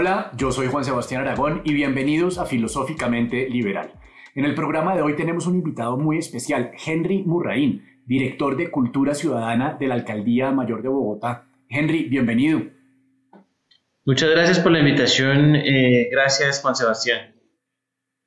[0.00, 3.94] Hola, yo soy Juan Sebastián Aragón y bienvenidos a Filosóficamente Liberal.
[4.36, 9.12] En el programa de hoy tenemos un invitado muy especial, Henry Murraín, director de Cultura
[9.16, 11.48] Ciudadana de la Alcaldía Mayor de Bogotá.
[11.68, 12.62] Henry, bienvenido.
[14.04, 15.56] Muchas gracias por la invitación.
[15.56, 17.34] Eh, gracias, Juan Sebastián.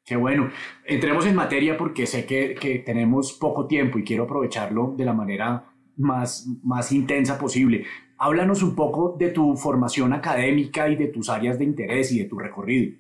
[0.03, 0.52] Qué bueno.
[0.86, 5.14] Entremos en materia porque sé que, que, tenemos poco tiempo y quiero aprovecharlo de la
[5.14, 7.86] manera más, más intensa posible.
[8.23, 12.25] Háblanos un poco de tu formación académica y de tus áreas de interés y de
[12.25, 12.95] tu recorrido.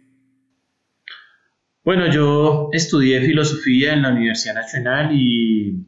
[1.85, 5.85] Bueno, yo estudié filosofía en la Universidad Nacional y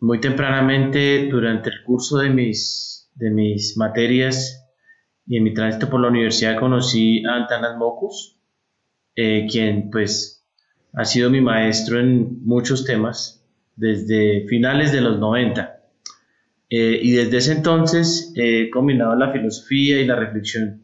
[0.00, 4.66] muy tempranamente durante el curso de mis, de mis materias
[5.26, 8.40] y en mi tránsito por la universidad conocí a Antanas Mocus,
[9.14, 10.42] eh, quien pues
[10.94, 13.46] ha sido mi maestro en muchos temas
[13.76, 15.77] desde finales de los 90.
[16.70, 20.82] Eh, y desde ese entonces he combinado la filosofía y la reflexión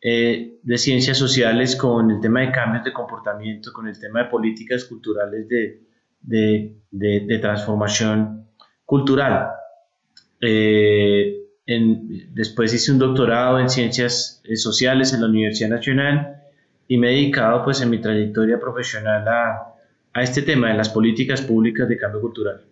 [0.00, 4.30] eh, de ciencias sociales con el tema de cambios de comportamiento, con el tema de
[4.30, 5.80] políticas culturales de,
[6.20, 8.48] de, de, transformación
[8.84, 9.50] cultural.
[10.40, 16.42] Eh, en, después hice un doctorado en ciencias sociales en la Universidad Nacional
[16.88, 19.74] y me he dedicado pues en mi trayectoria profesional a,
[20.12, 22.71] a este tema de las políticas públicas de cambio cultural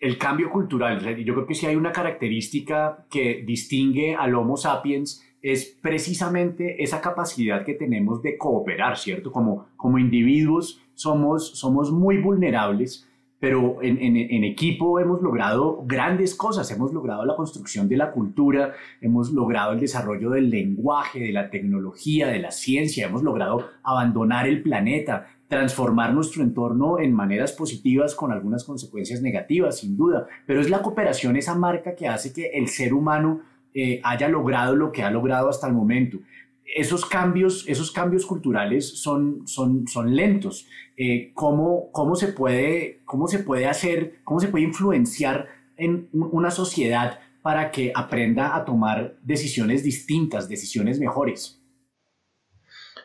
[0.00, 1.00] el cambio cultural.
[1.24, 7.00] Yo creo que si hay una característica que distingue al Homo sapiens es precisamente esa
[7.00, 9.30] capacidad que tenemos de cooperar, ¿cierto?
[9.30, 13.08] Como, como individuos somos, somos muy vulnerables,
[13.40, 18.72] pero en, en, equipo hemos logrado grandes cosas, hemos logrado la construcción de la cultura,
[19.00, 24.48] hemos logrado el desarrollo del lenguaje, de la tecnología, de la ciencia, hemos logrado abandonar
[24.48, 30.60] el planeta, transformar nuestro entorno en maneras positivas con algunas consecuencias negativas, sin duda, pero
[30.60, 33.40] es la cooperación esa marca que hace que el ser humano
[33.74, 36.18] eh, haya logrado lo que ha logrado hasta el momento.
[36.64, 40.66] Esos cambios, esos cambios culturales son, son, son lentos.
[40.98, 45.48] Eh, ¿cómo, cómo, se puede, ¿Cómo se puede hacer, cómo se puede influenciar
[45.78, 51.62] en una sociedad para que aprenda a tomar decisiones distintas, decisiones mejores?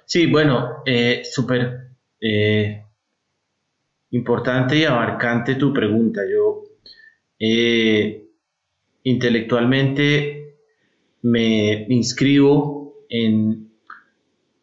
[0.06, 1.93] Sí, bueno, eh, súper
[2.26, 2.82] eh,
[4.12, 6.22] importante y abarcante tu pregunta.
[6.32, 6.64] Yo
[7.38, 8.26] eh,
[9.04, 10.56] intelectualmente
[11.24, 13.72] me inscribo en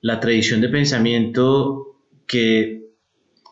[0.01, 2.81] la tradición de pensamiento que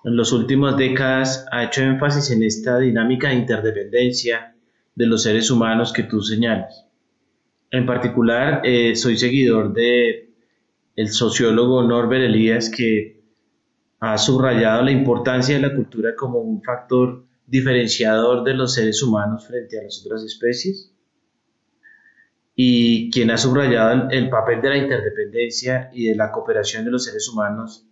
[0.04, 4.54] en las últimas décadas ha hecho énfasis en esta dinámica de interdependencia
[4.94, 6.86] de los seres humanos que tú señalas.
[7.70, 10.30] En particular, eh, soy seguidor de
[10.96, 13.17] el sociólogo Norbert Elías que
[14.00, 19.46] ha subrayado la importancia de la cultura como un factor diferenciador de los seres humanos
[19.46, 20.92] frente a las otras especies
[22.54, 27.04] y quien ha subrayado el, papel de la interdependencia y de la cooperación de los
[27.04, 27.86] seres humanos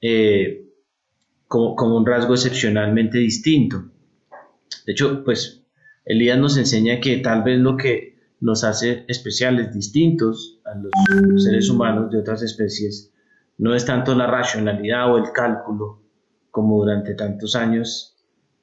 [0.00, 0.66] eh,
[1.46, 3.84] como, como, un rasgo excepcionalmente distinto.
[4.86, 5.64] De hecho, pues
[6.04, 11.68] Elías nos enseña que tal vez lo que nos hace especiales, distintos a los seres
[11.68, 13.12] humanos de otras especies,
[13.60, 16.00] no es tanto la racionalidad o el cálculo
[16.50, 18.16] como durante tantos años,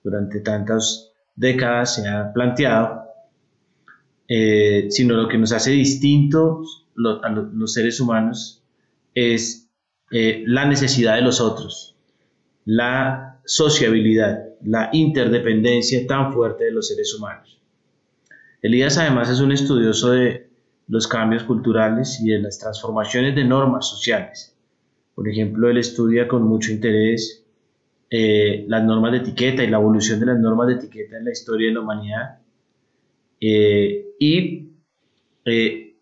[0.03, 3.03] durante tantas décadas se ha planteado,
[4.27, 6.87] eh, sino lo que nos hace distintos
[7.23, 8.63] a los seres humanos
[9.13, 9.69] es
[10.09, 11.95] eh, la necesidad de los otros,
[12.65, 17.61] la sociabilidad, la interdependencia tan fuerte de los seres humanos.
[18.63, 20.49] Elías además es un estudioso de
[20.87, 24.56] los cambios culturales y de las transformaciones de normas sociales
[25.17, 27.43] por ejemplo, él estudia con mucho interés
[28.11, 31.31] eh, las normas de etiqueta y la evolución de las normas de etiqueta en la
[31.31, 32.37] historia de la humanidad.
[33.41, 34.69] Eh, y
[35.43, 35.95] eh,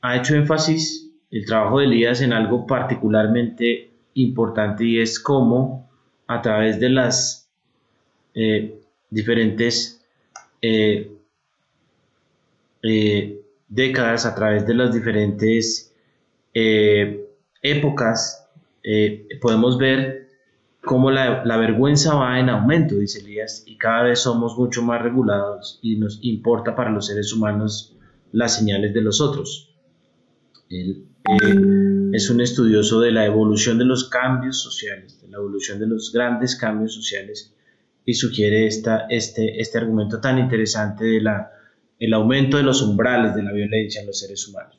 [0.00, 5.90] ha hecho énfasis el trabajo de Elías en algo particularmente importante y es cómo
[6.26, 7.50] a través de las
[9.10, 10.02] diferentes
[13.68, 15.94] décadas, a través de las diferentes
[17.62, 18.45] épocas
[18.88, 20.28] eh, podemos ver
[20.80, 25.80] cómo la, vergüenza va en aumento, dice Elías, y cada vez somos mucho más regulados
[25.82, 27.96] y nos importa para los seres humanos
[28.30, 29.74] las señales de los otros.
[30.70, 35.80] Él eh, es un estudioso de la evolución de los cambios sociales, de la evolución
[35.80, 37.52] de los grandes cambios sociales
[38.04, 41.50] y sugiere esta, este, este argumento tan interesante de la,
[41.98, 44.78] el aumento de los umbrales de la violencia en los seres humanos.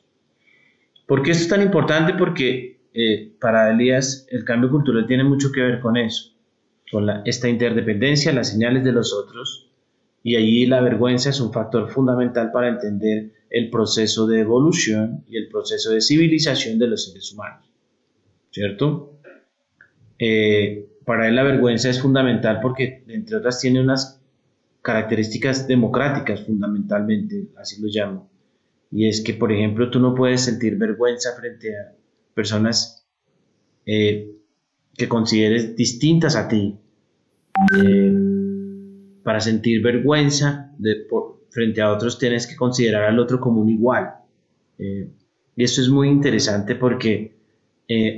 [1.06, 2.14] ¿Por qué esto es tan importante?
[2.14, 6.32] Porque eh, para Elías el cambio cultural tiene mucho que ver con eso,
[6.90, 9.70] con esta interdependencia, las señales de los otros,
[10.24, 15.36] y allí la vergüenza es un factor fundamental para entender el proceso de evolución y
[15.36, 17.70] el proceso de civilización de los seres humanos.
[18.50, 19.20] ¿Cierto?
[20.18, 24.20] Eh, para él la vergüenza es fundamental porque, entre otras, tiene unas
[24.82, 28.28] características democráticas fundamentalmente, así lo llamo.
[28.90, 31.97] Y es que, por ejemplo, tú no puedes sentir vergüenza frente a
[32.38, 33.04] personas
[33.84, 34.30] eh,
[34.96, 36.78] que consideres distintas a ti.
[37.76, 38.14] Eh,
[39.24, 40.72] para sentir vergüenza
[41.50, 44.14] frente a otros tienes que considerar al otro como un igual.
[44.78, 45.10] Eh,
[45.56, 47.36] y esto es muy interesante porque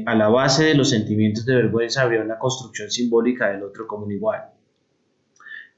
[0.04, 4.04] a la base de los sentimientos de vergüenza habría una construcción simbólica del otro como
[4.04, 4.42] un igual.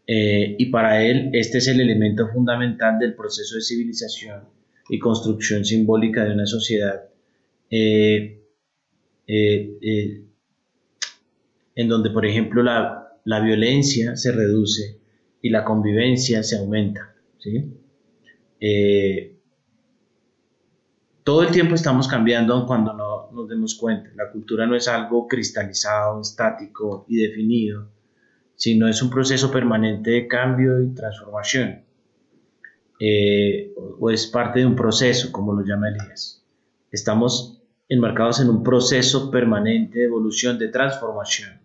[0.07, 4.41] y para él este es el elemento fundamental del proceso de civilización
[4.89, 7.12] y construcción simbólica de una sociedad
[7.75, 8.39] eh,
[9.27, 10.25] eh, eh,
[11.75, 15.01] en donde, por ejemplo, la, la, violencia se reduce
[15.41, 17.15] y la convivencia se aumenta.
[17.39, 17.79] ¿sí?
[21.25, 24.11] todo el tiempo estamos cambiando cuando no nos demos cuenta.
[24.17, 27.89] La cultura no es algo cristalizado, estático y definido,
[28.55, 31.85] sino es un proceso permanente de cambio y transformación.
[33.99, 36.45] o es parte de un proceso, como lo llama Elías.
[36.93, 37.52] Estamos
[37.93, 41.61] enmarcados en un proceso permanente de evolución, de transformación.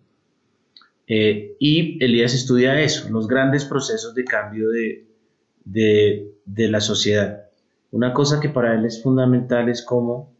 [1.08, 5.06] Eh, y Elías estudia eso, los grandes procesos de cambio de,
[5.64, 7.44] de, la sociedad.
[7.92, 10.36] Una cosa que para él es fundamental es cómo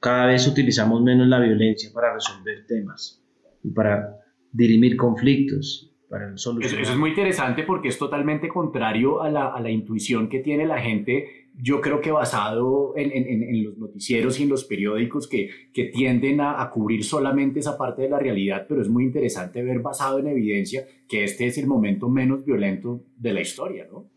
[0.00, 3.24] cada vez utilizamos menos la violencia para resolver temas
[3.62, 4.18] y para
[4.52, 6.82] dirimir conflictos, para solucionar.
[6.82, 10.66] Eso, es muy interesante porque es totalmente contrario a la, a la intuición que tiene
[10.66, 15.84] la gente yo creo que basado en, los noticieros y en los periódicos que, que
[15.84, 19.80] tienden a, a, cubrir solamente esa parte de la realidad, pero es muy interesante ver
[19.80, 24.10] basado en evidencia que este es el momento menos violento de la historia, ¿no?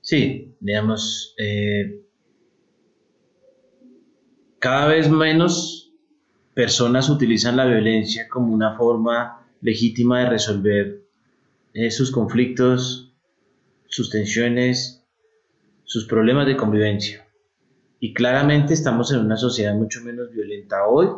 [0.00, 2.02] Sí, digamos, eh,
[4.60, 5.92] cada vez menos
[6.54, 11.02] personas utilizan la violencia como una forma legítima de resolver
[11.74, 13.14] eh, sus conflictos,
[13.86, 14.95] sus tensiones
[15.86, 17.26] sus problemas de convivencia.
[17.98, 21.08] Y claramente estamos en una sociedad mucho menos violenta hoy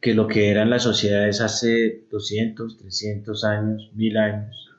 [0.00, 4.70] que lo que eran las sociedades hace 200, 300 años, 1000 años.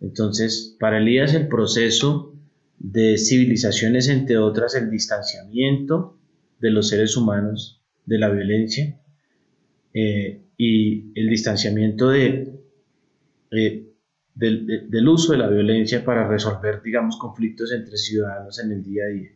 [0.00, 2.32] Entonces, para Elías el proceso
[2.78, 6.16] de civilizaciones, entre otras, el distanciamiento
[6.60, 8.98] de los seres humanos de la violencia
[9.92, 12.58] eh, y el distanciamiento de
[13.50, 13.89] eh,
[14.34, 19.08] del, uso de la violencia para resolver, digamos, conflictos entre ciudadanos en el día a
[19.08, 19.30] día.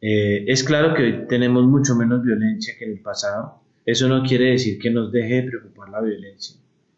[0.00, 3.60] Eh, es claro que hoy tenemos mucho menos violencia que en el pasado.
[3.84, 6.56] Eso no quiere decir que nos deje de preocupar la violencia.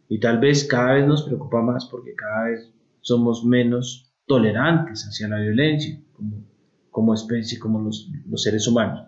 [0.09, 2.71] Y tal vez cada vez nos preocupa más porque cada vez
[3.01, 6.45] somos menos tolerantes hacia la violencia como,
[6.91, 9.07] como especie, como los, los seres humanos.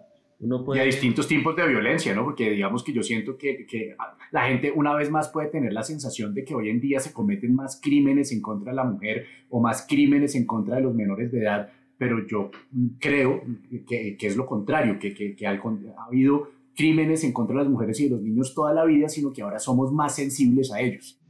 [0.74, 2.24] Y a distintos tipos de violencia, ¿no?
[2.24, 3.94] Porque digamos que yo siento que, que,
[4.32, 7.12] la gente una vez más puede tener la sensación de que hoy en día se
[7.12, 10.94] cometen más crímenes en contra de la mujer o más crímenes en contra de los
[10.96, 12.50] menores de edad, pero yo
[12.98, 13.42] creo
[13.86, 15.60] que, que es lo contrario, que, que ha
[16.08, 19.32] habido crímenes en contra de las mujeres y de los niños toda la vida, sino
[19.32, 21.20] que ahora somos más sensibles a ellos.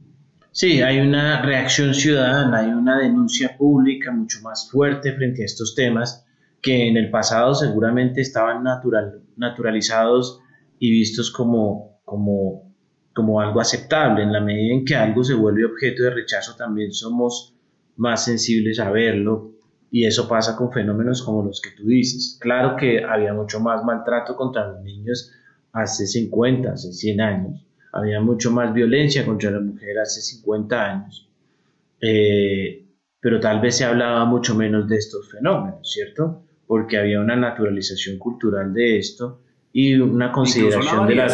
[0.51, 5.75] Sí, hay una reacción ciudadana, hay una denuncia pública mucho más fuerte frente a estos
[5.75, 6.22] temas
[6.63, 10.39] que en el pasado seguramente estaban natural, naturalizados
[10.79, 12.73] y vistos como, como,
[13.13, 14.23] como algo aceptable.
[14.23, 17.53] En la medida en que algo se vuelve objeto de rechazo, también somos
[17.97, 19.51] más sensibles a verlo
[19.91, 22.37] y eso pasa con fenómenos como los que tú dices.
[22.39, 25.31] Claro que había mucho más maltrato contra los niños
[25.73, 27.67] hace 50, hace 100 años.
[27.91, 31.29] Había mucho más violencia contra la mujer hace 50 años.
[32.01, 32.87] Eh,
[33.19, 36.42] pero tal vez se hablaba mucho menos de estos fenómenos, ¿cierto?
[36.67, 39.39] Porque había una naturalización cultural de esto
[39.71, 41.29] y una consideración de la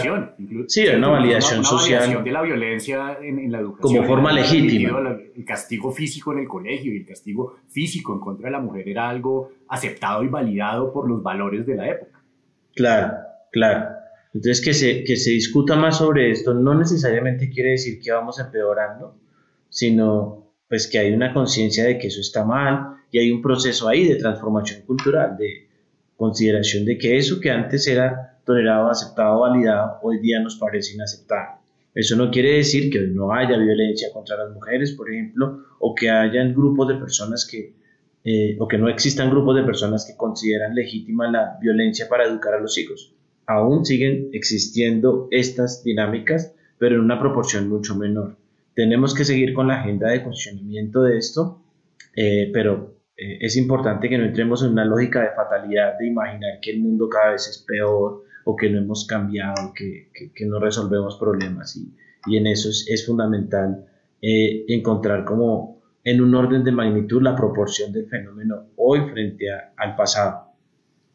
[0.67, 2.23] sí, una validación social.
[2.23, 4.99] de la violencia en, la educación como forma legítima.
[5.35, 8.87] el castigo físico en el colegio y el castigo físico en contra de la mujer
[8.87, 12.21] era algo aceptado y validado por los valores de la época.
[12.75, 13.95] Claro claro.
[14.33, 18.39] Entonces que se, que se discuta más sobre esto no necesariamente quiere decir que vamos
[18.39, 19.15] empeorando
[19.69, 23.87] sino pues que hay una conciencia de que eso está mal y hay un proceso
[23.87, 25.67] ahí de transformación cultural, de
[26.17, 31.59] consideración de que eso que antes era tolerado, aceptado, validado, hoy día nos parece inaceptable.
[31.93, 36.09] Eso no quiere decir que no haya violencia contra las mujeres, por ejemplo, o que
[36.09, 37.73] hayan grupos de personas que,
[38.23, 42.53] eh, o que no existan grupos de personas que consideran legítima la violencia para educar
[42.53, 43.13] a los hijos.
[43.47, 48.37] Aún siguen existiendo estas dinámicas, pero en una proporción mucho menor
[48.79, 51.61] tenemos que seguir con la agenda de cuestionamiento de esto,
[52.15, 56.59] eh, pero eh, es importante que no entremos en una lógica de fatalidad, de imaginar
[56.61, 60.59] que el mundo cada vez es peor o que no hemos cambiado, que, que, no
[60.59, 61.75] resolvemos problemas.
[61.75, 61.93] Y,
[62.27, 63.85] y en eso es, es fundamental
[64.21, 69.45] eh, encontrar como en un orden de magnitud la proporción del fenómeno hoy frente
[69.77, 70.49] al pasado.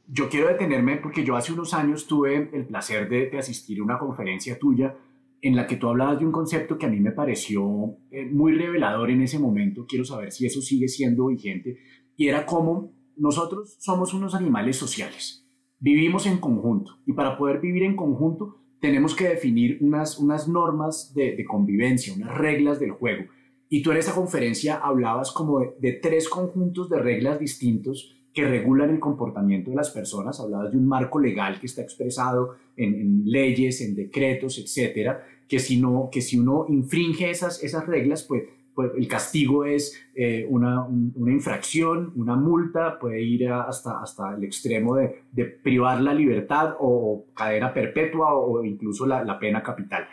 [0.06, 3.99] Yo quiero detenerme porque yo hace unos años tuve el placer de, asistir a una
[3.99, 4.94] conferencia tuya
[5.40, 8.52] en la que tú hablabas de un concepto que a mí me pareció eh, muy
[8.52, 9.84] revelador en ese momento.
[9.87, 11.78] Quiero saber si eso sigue siendo vigente.
[12.16, 15.47] Y era como nosotros somos unos animales sociales.
[15.78, 16.99] Vivimos en conjunto.
[17.06, 22.37] Y para poder vivir en conjunto tenemos que definir unas, unas normas de, convivencia, unas
[22.37, 23.25] reglas del juego.
[23.68, 28.90] Y tú en esa conferencia hablabas como de, tres conjuntos de reglas distintos que regulan
[28.90, 33.80] el comportamiento de las personas, hablabas de un marco legal que está expresado en, leyes,
[33.80, 38.42] en decretos, etcétera, que si, no, que si uno infringe esas, esas reglas, pues,
[38.74, 44.44] pues el castigo es eh, una, una, infracción, una multa, puede ir hasta, hasta el
[44.44, 50.06] extremo de, de privar la libertad o cadena perpetua o, incluso la, la pena capital.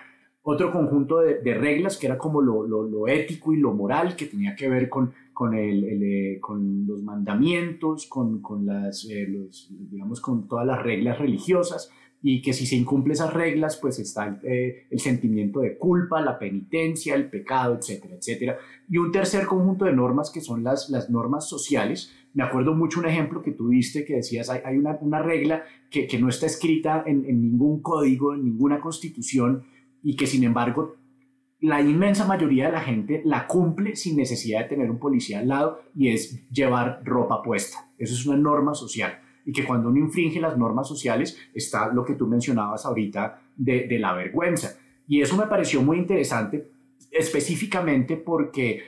[0.43, 4.15] Otro conjunto de, de, reglas que era como lo, lo, lo, ético y lo moral,
[4.15, 9.27] que tenía que ver con con, el, eh, con los mandamientos, con, con las, eh,
[9.89, 11.91] digamos, con todas las reglas religiosas
[12.23, 16.37] y que si se incumplen esas reglas, pues está eh, el sentimiento de culpa, la
[16.37, 18.57] penitencia, el pecado, etcétera, etcétera.
[18.87, 22.13] Y un tercer conjunto de normas que son las, las normas sociales.
[22.33, 25.63] Me acuerdo mucho un ejemplo que tú diste que decías, hay, hay una, una, regla
[25.89, 29.63] que, que, no está escrita en, en ningún código, en ninguna constitución,
[30.03, 30.95] y que sin embargo
[31.61, 35.47] la inmensa mayoría de la gente la cumple sin necesidad de tener un policía al
[35.47, 37.91] lado y es llevar ropa puesta.
[37.99, 39.19] Eso es una norma social.
[39.45, 43.98] Y que cuando uno infringe las normas sociales está lo que tú mencionabas ahorita de,
[44.00, 44.77] la vergüenza.
[45.07, 46.69] Y eso me pareció muy interesante,
[47.12, 48.81] específicamente porque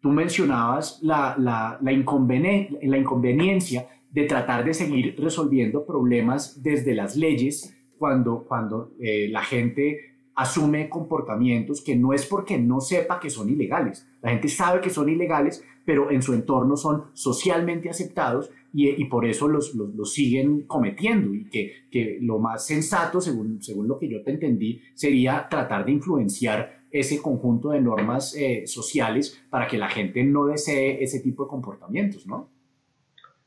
[0.00, 7.76] tú mencionabas la, la, la, inconveniencia de tratar de seguir resolviendo problemas desde las leyes
[7.98, 13.48] cuando, cuando eh, la gente asume comportamientos que no es porque no sepa que son
[13.48, 14.06] ilegales.
[14.20, 19.06] La gente sabe que son ilegales, pero en su entorno son socialmente aceptados y, y
[19.06, 21.32] por eso los, los, siguen cometiendo.
[21.32, 25.86] Y que, que, lo más sensato, según, según lo que yo te entendí, sería tratar
[25.86, 31.20] de influenciar ese conjunto de normas eh, sociales para que la gente no desee ese
[31.20, 32.50] tipo de comportamientos, ¿no?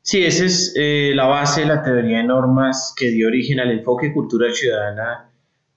[0.02, 3.70] Sí, esa es eh, la base de la teoría de normas que dio origen al
[3.70, 5.32] enfoque cultural ciudadana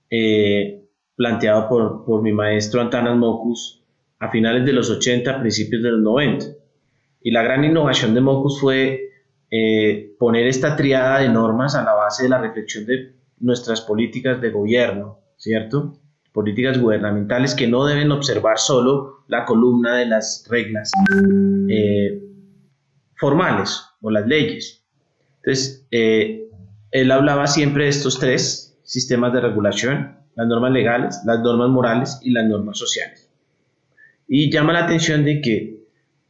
[0.09, 3.85] eh, planteado por, por mi maestro Antanas Mocus
[4.19, 6.47] a finales de los 80, principios de los 90.
[7.21, 9.12] Y la gran innovación de Mocus fue
[9.55, 14.41] eh, poner esta triada de normas a la base de la reflexión de nuestras políticas
[14.41, 15.99] de gobierno, ¿cierto?
[16.33, 20.91] Políticas gubernamentales que no deben observar solo la columna de las reglas
[21.69, 22.23] eh,
[23.17, 24.87] formales o las leyes.
[25.43, 26.49] Entonces, eh,
[26.91, 32.19] él hablaba siempre de estos tres sistemas de regulación, las normas legales, las normas morales
[32.23, 33.29] y las normas sociales.
[34.27, 35.83] Y llama la atención de que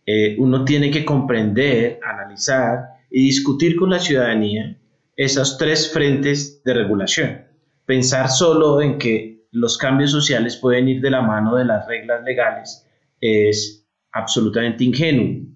[0.07, 4.77] eh, uno tiene que comprender, analizar y discutir con la ciudadanía
[5.17, 7.43] esos tres frentes de regulación.
[7.87, 12.25] Pensar solo en que los cambios sociales pueden ir de la mano de las reglas
[12.25, 12.87] legales
[13.21, 15.47] es absolutamente ingenuo,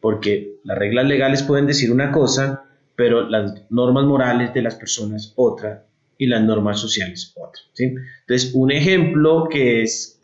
[0.00, 2.64] porque las reglas legales pueden decir una cosa,
[2.96, 5.84] pero las normas morales de las personas otra,
[6.22, 7.60] y las normas sociales otra.
[7.76, 10.20] Entonces, un ejemplo que es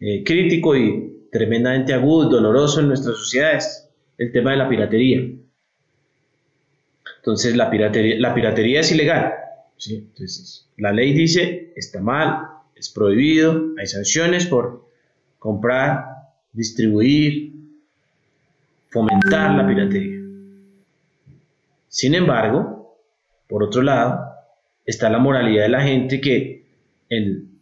[0.00, 5.30] eh, crítico y tremendamente agudo, doloroso en nuestra sociedad es el tema de la piratería.
[7.20, 9.34] Entonces, la piratería, la piratería es ilegal.
[9.88, 14.88] Entonces, la ley dice, está mal, es prohibido, hay sanciones por
[15.38, 16.04] comprar,
[16.52, 17.52] distribuir,
[18.88, 20.20] fomentar la piratería.
[21.88, 22.96] Sin embargo,
[23.48, 24.20] por otro lado,
[24.86, 26.64] está la moralidad de la gente que
[27.08, 27.60] en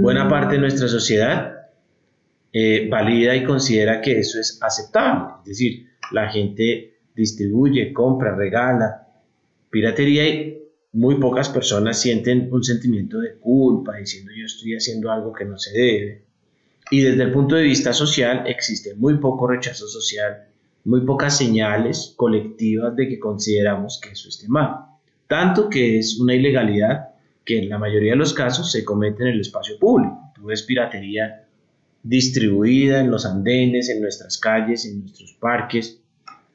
[0.00, 1.68] buena parte de nuestra sociedad
[2.52, 5.34] eh, valida y considera que eso es aceptable.
[5.42, 9.06] Es decir, la gente distribuye, compra, regala
[9.70, 10.62] piratería y
[10.92, 15.58] muy pocas personas sienten un sentimiento de culpa diciendo yo estoy haciendo algo que no
[15.58, 16.24] se debe.
[16.90, 20.48] Y desde el punto de vista social existe muy poco rechazo social,
[20.84, 24.90] muy pocas señales colectivas de que consideramos que eso esté mal
[25.30, 27.10] tanto que es una ilegalidad
[27.44, 30.32] que en la mayoría de los casos se comete en el espacio público.
[30.34, 31.46] Tú ves piratería
[32.02, 35.99] distribuida en los andenes, en nuestras calles, en nuestros parques.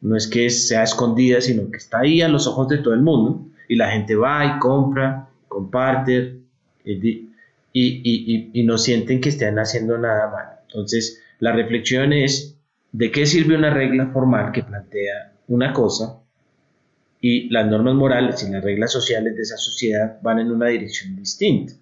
[0.05, 3.01] No es que sea escondida, sino que está ahí a los ojos de todo el
[3.01, 6.41] mundo y la gente va y compra, comparte
[6.83, 7.31] y, y,
[7.73, 10.45] y, y no sienten que estén haciendo nada mal.
[10.67, 12.55] Entonces, la reflexión es
[12.91, 16.19] ¿de qué sirve una regla formal que plantea una cosa
[17.19, 21.15] y las normas morales y las reglas sociales de esa sociedad van en una dirección
[21.15, 21.73] distinta?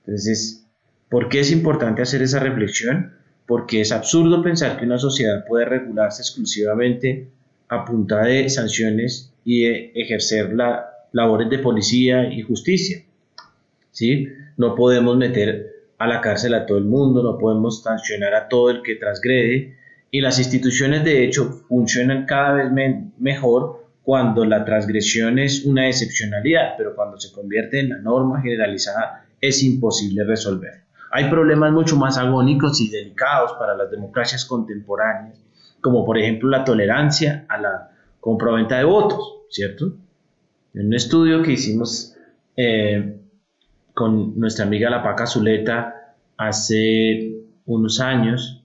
[0.00, 0.66] Entonces,
[1.08, 3.14] ¿por qué es importante hacer esa reflexión?
[3.46, 7.37] Porque es absurdo pensar que una sociedad puede regularse exclusivamente
[7.68, 13.04] a punta de sanciones y de ejercer la, labores de policía y justicia.
[13.90, 14.28] ¿sí?
[14.56, 18.70] No podemos meter a la cárcel a todo el mundo, no podemos sancionar a todo
[18.70, 19.76] el que transgrede
[20.10, 22.70] y las instituciones de hecho funcionan cada vez
[23.18, 29.26] mejor cuando la transgresión es una excepcionalidad, pero cuando se convierte en la norma generalizada
[29.40, 30.84] es imposible resolver.
[31.10, 35.38] Hay problemas mucho más agónicos y delicados para las democracias contemporáneas,
[35.80, 39.92] como por ejemplo la tolerancia a la compraventa de votos, ¿cierto?
[40.74, 42.14] En un estudio que hicimos
[42.56, 43.20] eh,
[43.94, 48.64] con nuestra amiga La Paca Zuleta hace unos años,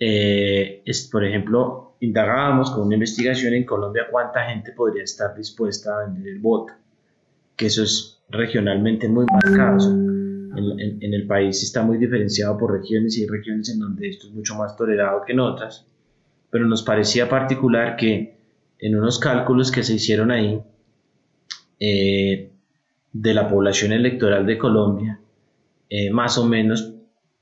[0.00, 5.96] eh, es, por ejemplo, indagábamos con una investigación en Colombia cuánta gente podría estar dispuesta
[5.96, 6.72] a vender el voto,
[7.56, 9.90] que eso es regionalmente muy marcado.
[9.90, 14.28] en, en, el país está muy diferenciado por regiones y hay regiones en donde esto
[14.28, 15.86] es mucho más tolerado que en otras,
[16.54, 18.38] pero nos parecía particular que
[18.78, 20.62] en unos cálculos que se hicieron ahí,
[21.80, 22.52] eh,
[23.12, 25.18] de la población electoral de Colombia,
[25.90, 26.94] eh, más o menos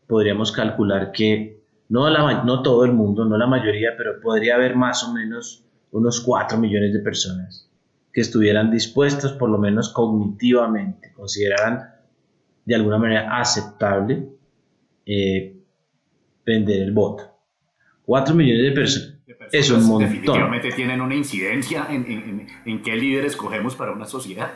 [0.07, 2.09] podríamos calcular que no,
[2.45, 6.57] no todo el mundo, no la mayoría, pero podría haber más o menos unos 4
[6.57, 7.69] millones de personas
[8.15, 11.97] que estuvieran dispuestos, por lo menos cognitivamente, consideraran
[12.65, 14.27] de alguna manera aceptable
[15.05, 15.55] eh,
[16.47, 17.32] vender el voto.
[18.05, 20.11] 4 millones de personas es un montón.
[20.11, 24.53] Definitivamente tienen una incidencia en, en, qué líder escogemos para una sociedad.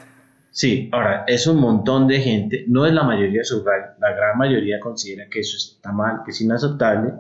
[0.51, 3.43] Sí, ahora, es un montón de gente, no es la mayoría,
[4.01, 7.13] la gran mayoría considera que eso está mal, que es inaceptable,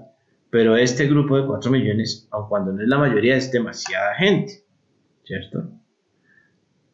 [0.48, 4.64] pero este grupo de 4 millones, aun cuando no es la mayoría, es demasiada gente,
[5.22, 5.68] ¿cierto?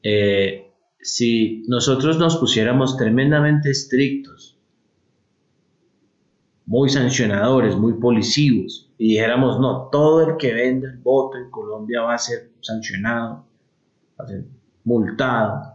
[0.03, 4.52] Eh, si nosotros nos pusiéramos tremendamente estrictos
[6.67, 12.03] muy sancionadores, muy policivos, y dijéramos, no, todo el que venda el voto en Colombia
[12.03, 13.47] va a ser sancionado,
[14.19, 14.45] va a ser
[14.85, 15.75] multado,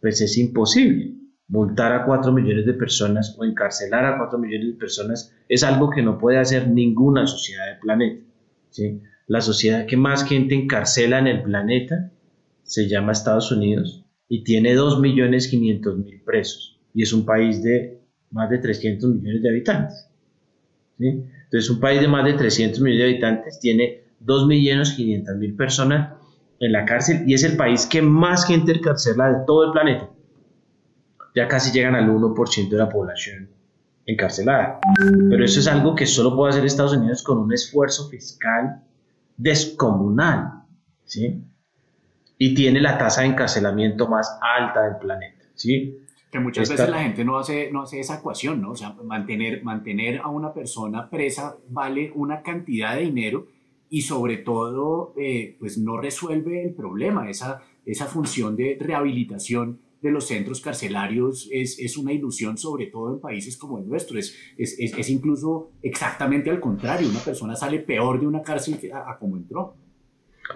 [0.00, 1.12] pues es imposible.
[1.48, 5.90] Multar a 4 millones de personas o encarcelar a 4 millones de personas es algo
[5.90, 8.24] que no puede hacer ninguna sociedad del planeta.
[8.70, 9.02] ¿sí?
[9.26, 12.10] La sociedad que más gente encarcela en el planeta
[12.62, 18.03] se llama Estados Unidos y tiene 2.500.000 presos y es un país de
[18.34, 20.08] más de 300 millones de habitantes.
[20.98, 26.14] Entonces, un país de más de 300 millones de habitantes tiene 2.500.000 personas
[26.58, 30.10] en la cárcel y es el país que más gente encarcela de todo el planeta.
[31.34, 33.48] Ya casi llegan al 1% de la población
[34.06, 34.80] encarcelada.
[35.30, 38.82] Pero eso es algo que solo puede hacer Estados Unidos con un esfuerzo fiscal
[39.36, 40.64] descomunal.
[41.04, 41.42] ¿sí?
[42.38, 45.44] Y tiene la tasa de encarcelamiento más alta del planeta.
[45.54, 46.03] ¿sí?
[46.34, 48.72] Que muchas veces la gente no hace, no hace esa ecuación, ¿no?
[48.72, 53.46] O sea, mantener, mantener a una persona presa vale una cantidad de dinero
[53.88, 57.30] y sobre todo, eh, pues no resuelve el problema.
[57.30, 63.14] Esa, esa función de rehabilitación de los centros carcelarios es, es, una ilusión, sobre todo
[63.14, 64.18] en países como el nuestro.
[64.18, 67.10] Es, es, es, incluso exactamente al contrario.
[67.10, 69.76] Una persona sale peor de una cárcel a, a como entró.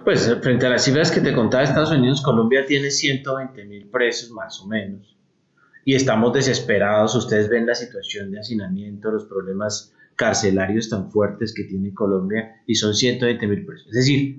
[0.02, 4.32] Pues frente a las cifras que te contaba Estados Unidos, Colombia tiene 120 mil presos
[4.32, 5.17] más o menos
[5.88, 7.14] y estamos desesperados.
[7.14, 12.74] Ustedes ven la situación de hacinamiento, los problemas carcelarios tan fuertes que tiene Colombia y
[12.74, 13.86] son 120 mil presos.
[13.86, 14.36] Es decir,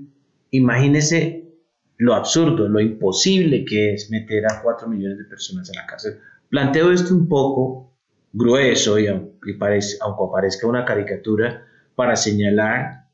[0.51, 1.49] imagínense
[1.97, 6.19] lo absurdo, lo imposible que es meter a 4 millones de personas en la cárcel.
[6.49, 7.95] Planteo esto un poco
[8.31, 13.07] grueso y aunque, parezca una caricatura para señalar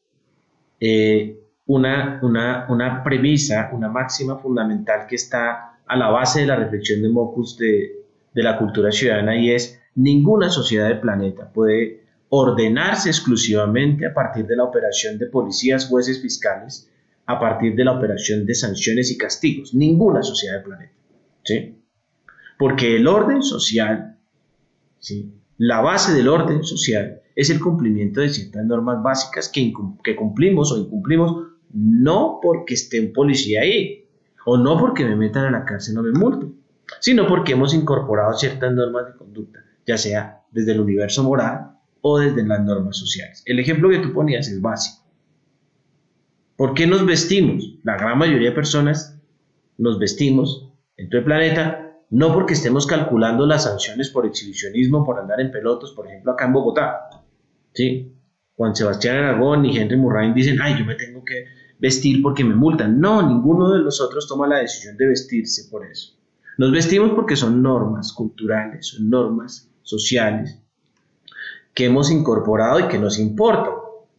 [0.82, 6.58] eh, una, una, una premisa, una máxima fundamental que está a la base de la
[6.58, 7.95] reflexión de Mocus de,
[8.36, 14.46] de la cultura ciudadana y es ninguna sociedad del planeta puede ordenarse exclusivamente a partir
[14.46, 16.92] de la operación de policías, jueces, fiscales,
[17.26, 19.74] a partir de la operación de sanciones y castigos.
[19.74, 20.94] Ninguna sociedad del planeta.
[21.44, 21.82] ¿sí?
[22.60, 24.18] Porque el orden social,
[25.00, 25.34] ¿sí?
[25.58, 29.72] la base del orden social es el cumplimiento de ciertas normas básicas que,
[30.04, 34.06] que cumplimos o incumplimos no porque esté un policía ahí
[34.46, 36.65] o no porque me metan a la cárcel o me multen
[37.00, 41.72] sino porque hemos incorporado ciertas normas de conducta, ya sea desde el universo moral
[42.02, 43.44] o desde las normas sociales.
[43.46, 45.04] El ejemplo que tú ponías es básico.
[46.56, 47.80] ¿Por qué nos vestimos?
[47.84, 49.20] La gran mayoría de personas
[49.78, 55.20] nos vestimos en todo el planeta no porque estemos calculando las sanciones por exhibicionismo, por
[55.20, 57.10] andar en pelotos, por ejemplo, acá en Bogotá,
[57.74, 58.14] ¿sí?
[58.56, 61.46] Juan Sebastián Aragón y Henry Murray dicen, ay, yo me tengo que
[61.80, 63.00] vestir porque me multan.
[63.00, 66.14] No, ninguno de nosotros toma la decisión de vestirse por eso.
[66.58, 70.60] Nos vestimos porque son normas culturales, son normas sociales
[71.74, 73.74] que hemos incorporado y que nos importan,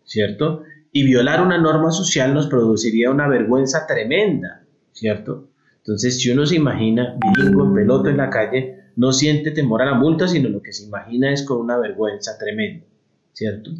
[0.04, 0.62] ¿cierto?
[0.92, 5.48] Y violar una norma social nos produciría una vergüenza tremenda, ¿cierto?
[5.78, 9.86] Entonces, si uno se imagina viringo en pelota en la calle, no siente temor a
[9.86, 12.84] la multa, sino lo que se imagina es con una vergüenza tremenda,
[13.32, 13.70] ¿cierto?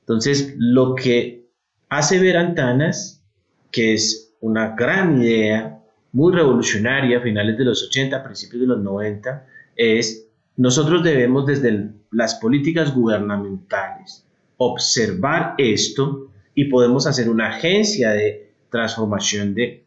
[0.00, 1.48] Entonces, lo que
[1.88, 3.24] hace ver Antanas,
[3.70, 5.77] que es una gran idea,
[6.12, 11.90] muy revolucionaria a finales de los 80, principios de los 90, es nosotros debemos desde
[12.10, 19.86] las políticas gubernamentales observar esto y podemos hacer una agencia de transformación de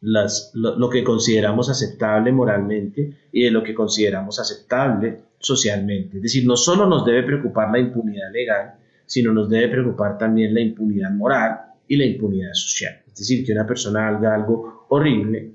[0.00, 6.18] lo, que consideramos aceptable moralmente y de lo que consideramos aceptable socialmente.
[6.18, 8.74] Es decir, no solo nos debe preocupar la impunidad legal,
[9.06, 13.05] sino nos debe preocupar también la impunidad moral y la impunidad social.
[13.16, 15.52] Es decir, que una persona haga algo horrible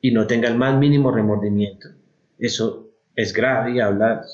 [0.00, 1.90] y no tenga el más mínimo remordimiento,
[2.40, 4.24] eso es grave y habla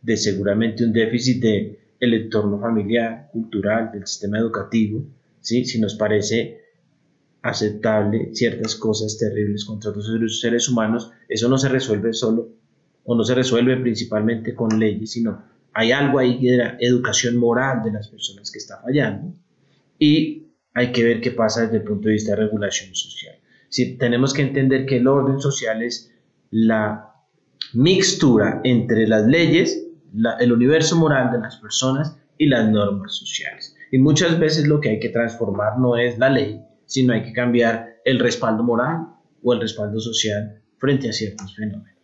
[0.00, 5.04] de seguramente un déficit del el entorno familiar, cultural, del sistema educativo,
[5.42, 5.66] ¿sí?
[5.66, 6.62] si nos parece
[7.42, 12.48] aceptable ciertas cosas terribles contra otros seres humanos, eso no se resuelve solo
[13.04, 15.42] o no se resuelve principalmente con leyes, sino
[15.74, 19.34] hay algo ahí de la educación moral de las personas que está fallando
[19.98, 20.45] y
[20.76, 23.34] hay que ver qué pasa desde el punto de vista de regulación social.
[23.70, 26.12] Si tenemos que entender que el orden social es
[26.50, 27.14] la
[27.72, 29.86] mixtura entre las leyes,
[30.38, 33.74] el universo moral de las personas y las normas sociales.
[33.90, 37.32] Y muchas veces lo que hay que transformar no es la ley, sino hay que
[37.32, 39.06] cambiar el respaldo moral
[39.42, 41.95] o el respaldo social frente a ciertos fenómenos.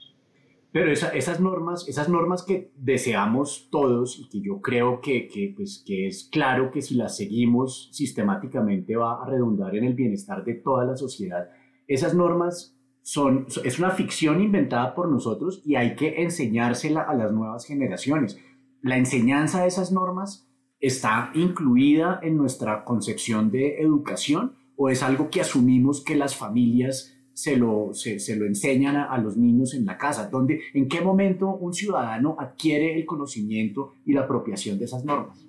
[0.73, 5.85] Pero esas, normas, esas normas que deseamos todos y que yo creo que, que, pues,
[5.87, 10.55] que es claro que si las seguimos sistemáticamente va a redundar en el bienestar de
[10.55, 11.51] toda la sociedad,
[11.87, 17.33] esas normas son, es una ficción inventada por nosotros y hay que enseñársela a las
[17.33, 18.39] nuevas generaciones.
[18.81, 20.49] La enseñanza de esas normas
[20.81, 27.15] está incluida en nuestra concepción de educación o es algo que asumimos que las familias
[27.43, 30.29] se lo, se, lo enseñan a, los niños en la casa?
[30.31, 35.45] ¿Dónde, ¿En qué momento un ciudadano adquiere el conocimiento y la apropiación de esas normas?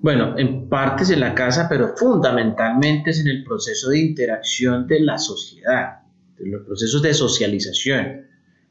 [0.00, 5.00] Bueno, en partes en la casa, pero fundamentalmente es en el proceso de interacción de
[5.00, 6.00] la sociedad,
[6.38, 8.22] en los procesos de socialización.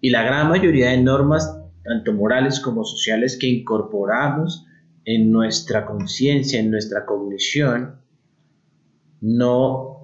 [0.01, 4.65] Y la gran mayoría de normas, tanto morales como sociales, que incorporamos
[5.03, 7.99] en nuestra conciencia, en nuestra cognición,
[9.21, 9.94] no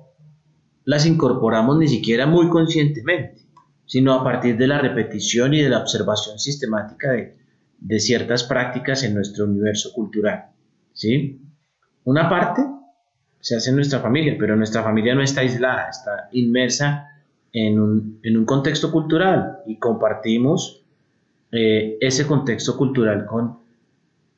[0.92, 3.44] las incorporamos ni siquiera muy conscientemente,
[3.86, 9.16] sino a partir de la repetición y de la observación sistemática de, ciertas prácticas en
[9.16, 10.48] nuestro universo cultural.
[10.92, 11.40] ¿sí?
[12.04, 12.64] Una parte
[13.40, 17.08] se hace en nuestra familia, pero nuestra familia no está aislada, está inmersa
[17.54, 20.84] en un, contexto cultural y compartimos
[21.54, 23.60] eh, ese contexto cultural con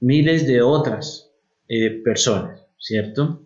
[0.02, 1.32] miles de otras
[1.68, 3.42] eh, personas, ¿cierto?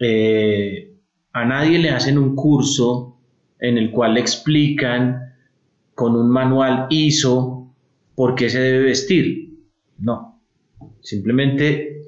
[0.00, 0.91] Eh,
[1.32, 3.16] a nadie le hacen un curso
[3.58, 5.34] en el cual le explican
[5.94, 7.74] con un manual ISO
[8.14, 9.56] por qué se debe vestir.
[9.98, 10.40] No,
[11.00, 12.02] simplemente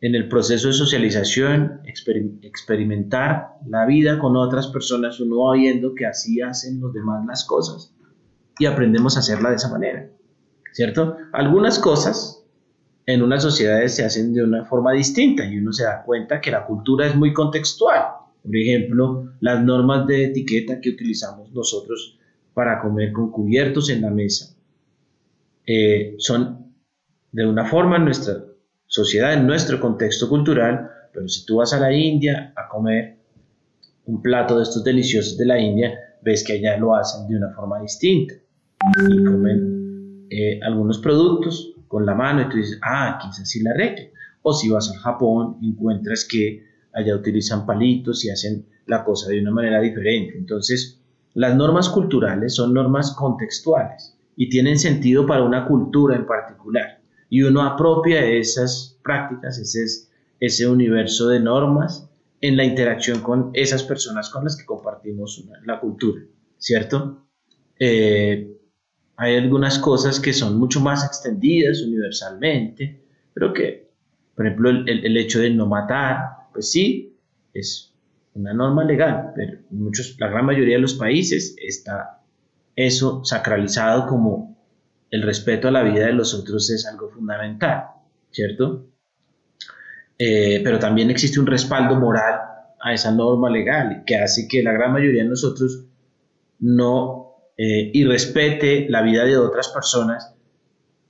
[0.00, 6.06] en el proceso de socialización, experimentar la vida con otras personas, uno va viendo que
[6.06, 7.94] así hacen los demás las cosas
[8.58, 10.08] y aprendemos a hacerla de esa manera,
[10.72, 11.16] ¿cierto?
[11.32, 12.44] Algunas cosas
[13.06, 16.50] en unas sociedades se hacen de una forma distinta y uno se da cuenta que
[16.50, 17.95] la cultura es muy contextual
[18.46, 22.18] por ejemplo, las normas de etiqueta que utilizamos nosotros
[22.54, 24.54] para comer con cubiertos en la mesa
[25.66, 26.72] eh, son
[27.32, 28.44] de una forma en nuestra
[28.86, 33.16] sociedad, en nuestro contexto cultural, pero si tú vas a la India a comer
[34.06, 37.50] un plato de estos deliciosos de la India, ves que allá lo hacen de una
[37.52, 38.34] forma distinta
[39.10, 43.74] y comen eh, algunos productos con la mano y tú dices, ah, es así la
[43.74, 44.06] regla.
[44.42, 46.65] O si vas al Japón, encuentras que
[46.96, 50.36] allá utilizan palitos y hacen la cosa de una manera diferente.
[50.36, 51.00] Entonces,
[51.34, 57.00] las normas culturales son normas contextuales y tienen sentido para una cultura en particular.
[57.28, 60.08] Y uno apropia esas prácticas, ese,
[60.40, 62.08] ese universo de normas
[62.40, 66.22] en la interacción con esas personas con las que compartimos la cultura,
[66.58, 67.26] ¿cierto?
[67.78, 68.56] Eh,
[69.16, 73.02] hay algunas cosas que son mucho más extendidas universalmente,
[73.34, 73.90] pero que,
[74.34, 77.18] por ejemplo, el, el hecho de no matar, pues sí,
[77.52, 77.92] es
[78.32, 82.22] una norma legal, pero muchos, la gran mayoría de los países está
[82.74, 84.56] eso sacralizado como
[85.10, 87.84] el respeto a la vida de los otros es algo fundamental,
[88.30, 88.86] ¿cierto?
[90.18, 92.40] Eh, pero también existe un respaldo moral
[92.80, 95.84] a esa norma legal que hace que la gran mayoría de nosotros
[96.60, 100.34] no eh, irrespete la vida de otras personas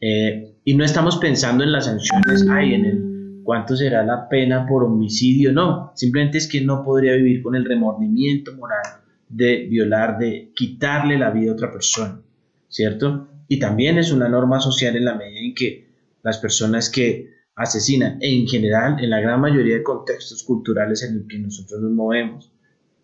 [0.01, 3.16] eh, y no estamos pensando en las sanciones, hay en el
[3.47, 7.65] cuánto será la pena por homicidio, no, simplemente es que no podría vivir con el
[7.65, 8.83] remordimiento moral
[9.29, 12.21] de violar, de quitarle la vida a otra persona,
[12.69, 13.29] ¿cierto?
[13.47, 15.87] Y también es una norma social en la medida en que
[16.25, 21.29] las personas que asesinan, en general, en la gran mayoría de contextos culturales en los
[21.29, 22.51] que nosotros nos movemos,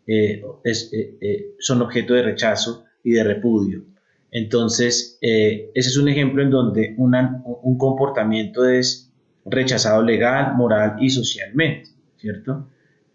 [0.08, 3.84] eh, eh, eh, son objeto de rechazo y de repudio.
[4.32, 9.01] Entonces, ese es un ejemplo en donde un comportamiento es
[9.44, 12.68] rechazado legal, moral y socialmente, ¿cierto?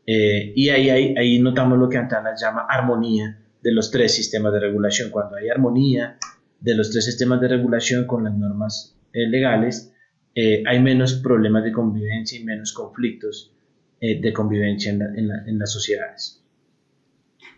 [0.09, 5.09] y ahí, ahí, notamos lo que Antana llama armonía de los tres sistemas de regulación.
[5.11, 6.17] Cuando hay armonía
[6.61, 9.93] de los tres sistemas de regulación con las normas legales,
[10.39, 13.55] eh, hay menos problemas de convivencia y menos conflictos
[13.99, 16.45] eh, de convivencia en, las sociedades.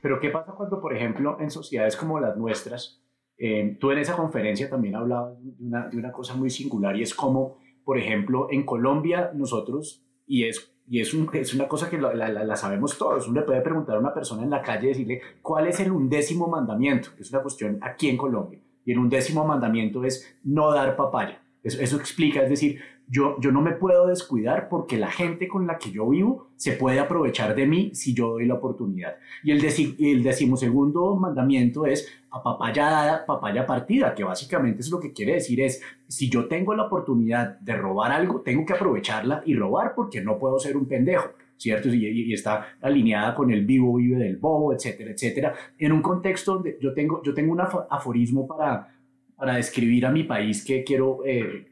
[0.01, 3.03] Pero ¿qué pasa cuando, por ejemplo, en sociedades como las nuestras,
[3.37, 7.01] eh, tú en esa conferencia también hablabas de una, de una, cosa muy singular y
[7.01, 7.57] es como,
[7.89, 12.29] por ejemplo, en Colombia nosotros, y es, y es, es una cosa que la, la,
[12.29, 15.65] la, sabemos todos, uno le puede preguntar a una persona en la calle, decirle, ¿cuál
[15.65, 17.09] es el undécimo mandamiento?
[17.17, 18.59] Es una cuestión aquí en Colombia.
[18.85, 21.41] Y el undécimo mandamiento es no dar papaya.
[21.63, 25.79] Eso, explica, es decir, yo, yo no me puedo descuidar porque la gente con la
[25.79, 29.15] que yo vivo se puede aprovechar de mí si yo doy la oportunidad.
[29.43, 34.99] Y el, el decimosegundo mandamiento es a papaya dada, papaya partida, que básicamente es lo
[34.99, 39.41] que quiere decir es, si yo tengo la oportunidad de robar algo, tengo que aprovecharla
[39.45, 41.29] y robar porque no puedo ser un pendejo.
[41.59, 41.89] ¿cierto?
[41.89, 45.53] Y, está alineada con el vivo vive del bobo, etcétera, etcétera.
[45.77, 48.95] En un contexto donde yo tengo, yo tengo un aforismo para,
[49.35, 51.67] para describir a mi país que quiero eh,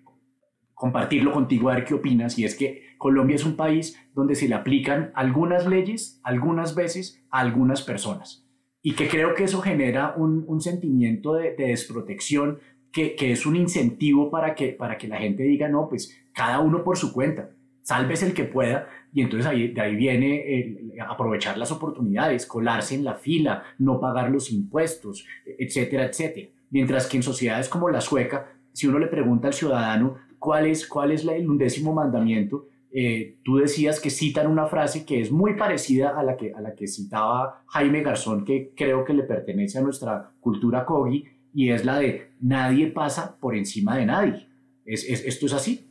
[0.73, 4.47] compartirlo contigo a ver qué opinas, y es que Colombia es un país donde se
[4.47, 8.46] le aplican algunas leyes, algunas veces, a algunas personas,
[8.87, 13.57] y que creo que eso genera un, un sentimiento de, desprotección que, que, es un
[13.57, 17.49] incentivo para que, para que la gente diga, no, pues cada uno por su cuenta,
[17.81, 23.03] salves el que pueda, y entonces ahí, de ahí viene aprovechar las oportunidades, colarse en
[23.03, 26.47] la fila, no pagar los impuestos, etcétera, etcétera.
[26.69, 30.87] Mientras que en sociedades como la sueca, si uno le pregunta al ciudadano cuál es,
[30.87, 32.69] cuál es el undécimo mandamiento,
[32.99, 36.61] eh, tú decías que citan una frase que es muy parecida a la que, a
[36.61, 41.69] la que citaba Jaime Garzón, que creo que le pertenece a nuestra cultura Kogi, y
[41.69, 44.47] es la de nadie pasa por encima de nadie.
[44.83, 45.87] ¿Es, esto es así?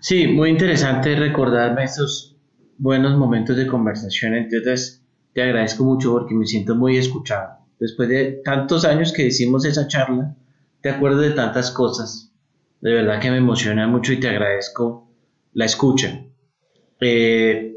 [0.00, 2.38] Sí, muy interesante recordarme estos
[2.78, 4.32] buenos momentos de conversación.
[4.32, 9.66] Entonces, te agradezco mucho porque me siento muy escuchado después de tantos años que hicimos
[9.66, 10.36] esa charla,
[10.80, 12.32] te acuerdo de tantas cosas.
[12.80, 15.11] De verdad que me emociona mucho y te agradezco
[15.54, 16.24] la escucha.
[17.00, 17.74] Eh,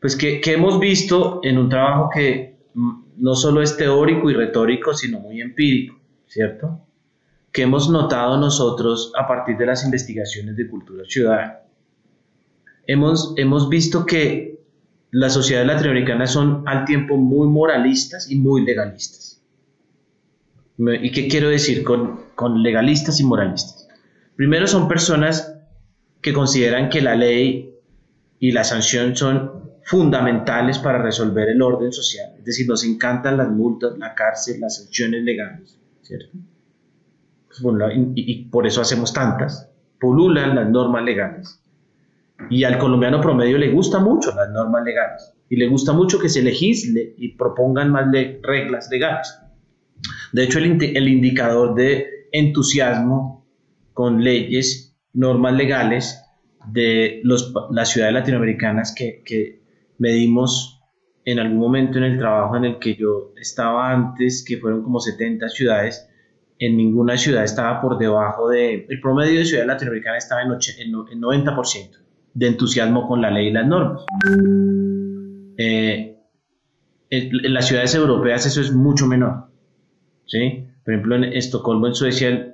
[0.00, 5.20] pues que, hemos visto en un trabajo que no solo es teórico y retórico, sino
[5.20, 6.80] muy empírico, ¿cierto?
[7.52, 11.60] Que hemos notado nosotros a partir de las investigaciones de cultura ciudadana.
[12.86, 14.58] Hemos, hemos visto que
[15.12, 19.40] las sociedades latinoamericanas son al tiempo muy moralistas y muy legalistas.
[20.78, 23.88] ¿Y qué quiero decir con, con legalistas y moralistas?
[24.34, 25.51] Primero son personas
[26.22, 27.74] que consideran que la ley
[28.38, 32.34] y la sanción son fundamentales para resolver el orden social.
[32.38, 36.38] Es decir, nos encantan las multas, la cárcel, las sanciones legales, ¿cierto?
[37.60, 39.68] Pues y, por eso hacemos tantas.
[40.00, 41.60] Pululan las normas legales.
[42.50, 46.28] Y al colombiano promedio le gusta mucho las normas legales y le gusta mucho que
[46.28, 48.06] se legisle y propongan más
[48.42, 49.38] reglas legales.
[50.32, 53.46] De hecho, el, indicador de entusiasmo
[53.92, 56.24] con leyes, normas legales
[56.66, 59.62] de los, las ciudades latinoamericanas que, que
[59.98, 60.80] medimos
[61.24, 65.00] en algún momento en el trabajo en el que yo estaba antes, que fueron como
[65.00, 66.08] 70 ciudades,
[66.58, 71.20] en ninguna ciudad estaba por debajo de, el promedio de ciudades latinoamericanas estaba en, en
[71.20, 71.98] 90%
[72.34, 74.04] de entusiasmo con la ley y las normas.
[75.58, 76.16] Eh,
[77.10, 79.48] en las ciudades europeas eso es mucho menor.
[80.26, 80.66] ¿sí?
[80.84, 82.51] Por ejemplo, en Estocolmo, en Suecia,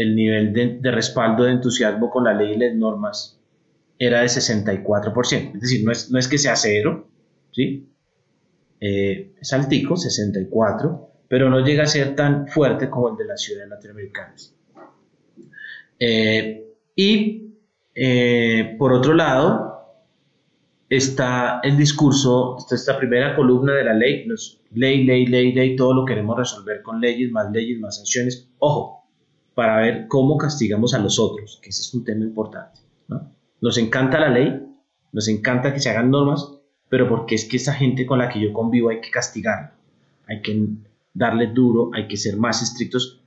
[0.00, 3.40] el, nivel de, respaldo de entusiasmo con la ley y las normas
[3.98, 5.54] era de 64%.
[5.54, 7.08] Es decir, no es, no es que sea cero,
[7.52, 7.88] ¿sí?
[8.80, 13.42] Eh, es altico, 64%, pero no llega a ser tan fuerte como el de las
[13.42, 14.54] ciudades latinoamericanas.
[15.98, 16.64] Eh,
[16.96, 17.54] y
[17.94, 19.70] eh, por otro lado,
[20.88, 24.26] está el discurso, está esta primera columna de la ley,
[24.72, 28.50] ley, ley, ley, ley, todo lo queremos resolver con leyes, más leyes, más sanciones.
[28.58, 28.99] Ojo,
[29.60, 32.80] para ver cómo castigamos a los otros, que ese es un tema importante.
[33.60, 34.58] Nos encanta la ley,
[35.12, 36.50] nos encanta que se hagan normas,
[36.88, 39.74] pero porque es que esa gente con la que yo convivo hay que castigarla,
[40.26, 40.66] hay que
[41.12, 43.20] darle duro, hay que ser más estrictos,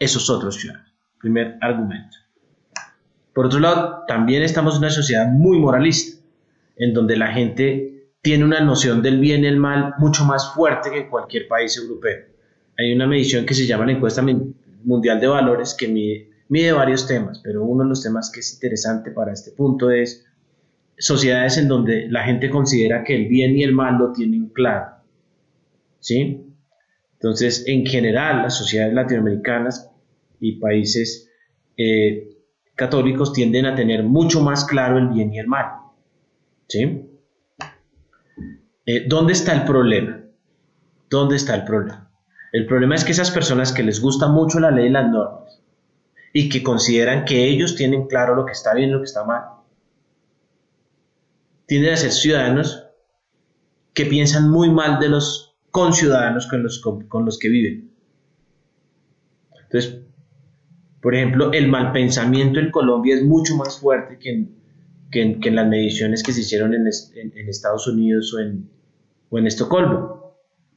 [0.00, 0.92] esos otros ciudadanos.
[1.20, 2.16] Primer argumento.
[3.32, 6.20] Por otro lado, también estamos en una sociedad muy moralista,
[6.74, 10.90] en donde la gente tiene una noción del bien y el mal mucho más fuerte
[10.90, 12.18] que en cualquier país europeo.
[12.76, 14.22] Hay una medición que se llama la encuesta
[14.84, 19.10] mundial de valores que mide, varios temas, pero uno de los temas que es interesante
[19.10, 20.26] para este punto es
[20.98, 24.96] sociedades en donde la gente considera que el bien y el mal lo tienen claro.
[26.00, 26.44] ¿Sí?
[27.14, 29.90] Entonces, en general, las sociedades latinoamericanas
[30.40, 31.30] y países
[31.76, 32.38] eh,
[32.74, 35.66] católicos tienden a tener mucho más claro el bien y el mal.
[36.68, 37.04] ¿Sí?
[38.86, 40.24] Eh, ¿Dónde está el problema?
[41.10, 42.07] ¿Dónde está el problema?
[42.52, 45.60] El problema es que esas personas que les gusta mucho la ley y las normas
[46.32, 49.24] y que consideran que ellos tienen claro lo que está bien y lo que está
[49.24, 49.44] mal,
[51.66, 52.84] tienden a ser ciudadanos
[53.92, 57.90] que piensan muy mal de los conciudadanos con los, que viven.
[59.64, 60.00] Entonces,
[61.02, 66.22] por ejemplo, el mal pensamiento en Colombia es mucho más fuerte que en, las mediciones
[66.22, 70.17] que se hicieron en, Estados Unidos o en Estocolmo.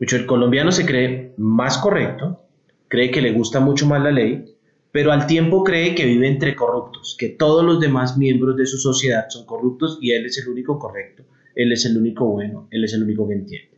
[0.02, 2.42] Mucho el colombiano se cree más correcto,
[2.88, 4.56] cree que le gusta mucho más la ley,
[4.92, 8.80] pero al tiempo cree que vive entre corruptos, que todos los demás miembros de su
[8.80, 12.84] sociedad son corruptos y él es el único correcto, él es el único bueno, él
[12.84, 13.78] es el único que entiende.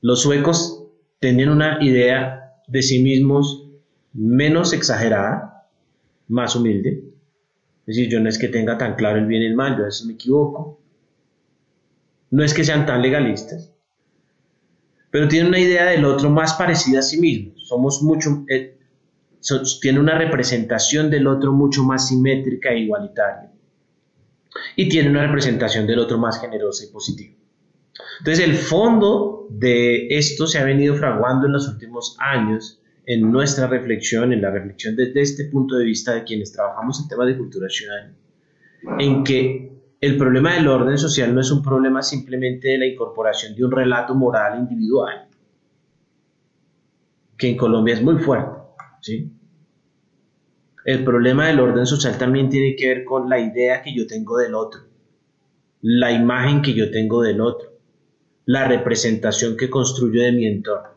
[0.00, 0.86] Los suecos
[1.18, 3.68] tienen una idea de sí mismos
[4.14, 5.68] menos exagerada,
[6.26, 7.04] más humilde.
[7.86, 9.82] Es decir, yo no es que tenga tan claro el bien y el mal, yo
[9.82, 10.80] a veces me equivoco.
[12.30, 13.75] No es que sean tan legalistas,
[15.16, 17.66] pero tienen una idea del otro más parecida a sí mismos.
[17.66, 18.76] Somos mucho, eh,
[19.80, 23.50] tiene una representación del otro mucho más simétrica e igualitaria.
[24.76, 27.34] Y tiene una representación del otro más generosa y positiva.
[28.18, 33.68] Entonces, el fondo de esto se ha venido fraguando en los últimos años en nuestra
[33.68, 37.38] reflexión, en la reflexión desde este punto de vista de quienes trabajamos en temas de
[37.38, 38.14] cultura ciudadana,
[38.98, 39.75] en que
[40.06, 43.72] el problema del orden social no es un problema simplemente de la incorporación de un
[43.72, 45.26] relato moral individual,
[47.36, 48.58] que en Colombia es muy fuerte,
[49.00, 49.32] ¿sí?
[50.84, 54.38] El problema del orden social también tiene que ver con la idea que yo tengo
[54.38, 54.82] del otro,
[55.82, 57.72] la imagen que yo tengo del otro,
[58.44, 60.90] la representación que construyo de mi entorno.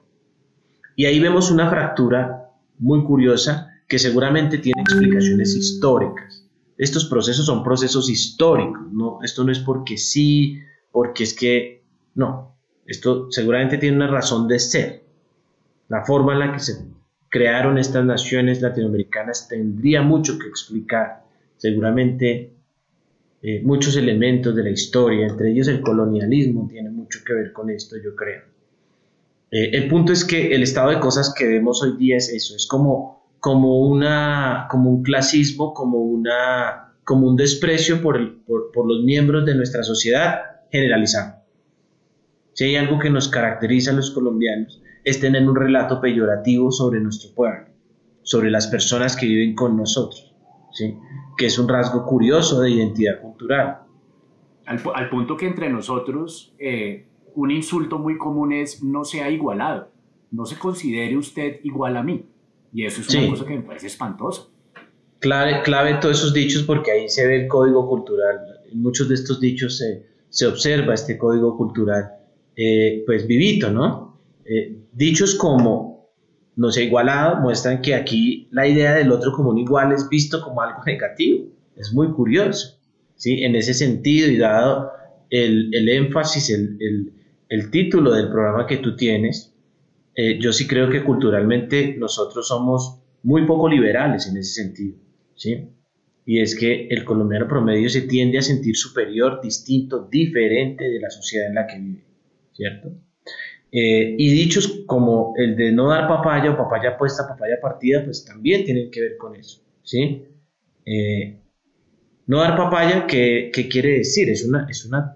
[0.95, 6.38] Y ahí vemos una fractura muy curiosa que seguramente tiene explicaciones históricas.
[6.79, 9.19] Estos procesos son procesos históricos, ¿no?
[9.21, 10.59] Esto no es porque sí,
[10.93, 11.83] porque es que,
[12.15, 15.03] no, esto seguramente tiene una razón de ser.
[15.89, 16.85] La forma en la que se
[17.27, 21.25] crearon estas naciones latinoamericanas tendría mucho que explicar.
[21.57, 22.53] Seguramente
[23.41, 27.69] eh, muchos elementos de la historia, entre ellos el colonialismo, tiene mucho que ver con
[27.69, 28.43] esto, yo creo.
[29.51, 32.55] Eh, el punto es que el estado de cosas que vemos hoy día es eso,
[32.55, 39.03] es como, como, una, como un clasismo, como, una, como un desprecio por, por, los
[39.03, 41.35] miembros de nuestra sociedad generalizado.
[42.53, 46.99] Si hay algo que nos caracteriza a los colombianos es tener un relato peyorativo sobre
[46.99, 47.67] nuestro pueblo,
[48.23, 50.35] sobre las personas que viven con nosotros,
[50.73, 50.97] ¿sí?
[51.37, 53.79] que es un rasgo curioso de identidad cultural.
[54.65, 59.89] Al, punto que entre nosotros eh, un insulto muy común es no sea igualado,
[60.31, 62.25] no se considere usted igual a mí.
[62.73, 64.43] Y eso es una cosa que me parece espantosa.
[65.19, 68.39] Clave, clave todos esos dichos porque ahí se ve el código cultural.
[68.71, 72.11] En muchos de estos dichos se, se observa este código cultural,
[72.55, 74.19] eh, pues vivito, ¿no?
[74.45, 76.09] Eh, dichos como
[76.55, 80.41] no sea igualado muestran que aquí la idea del otro como un igual es visto
[80.41, 81.47] como algo negativo.
[81.75, 82.77] Es muy curioso,
[83.15, 83.43] ¿sí?
[83.43, 84.91] En ese sentido y dado
[85.29, 87.13] el, el énfasis, el, el,
[87.49, 89.48] el título del programa que tú tienes,
[90.21, 94.97] eh, yo sí creo que culturalmente nosotros somos muy poco liberales en ese sentido,
[95.33, 95.69] ¿sí?
[96.25, 101.09] Y es que el colombiano promedio se tiende a sentir superior, distinto, diferente de la
[101.09, 102.03] sociedad en la que vive,
[102.51, 102.91] ¿cierto?
[103.71, 108.25] Eh, y dichos como el de no dar papaya o papaya puesta, papaya partida, pues
[108.25, 110.25] también tienen que ver con eso, ¿sí?
[110.85, 111.39] Eh,
[112.27, 114.29] no dar papaya, ¿qué, ¿qué, quiere decir?
[114.29, 115.15] Es, una, es, una,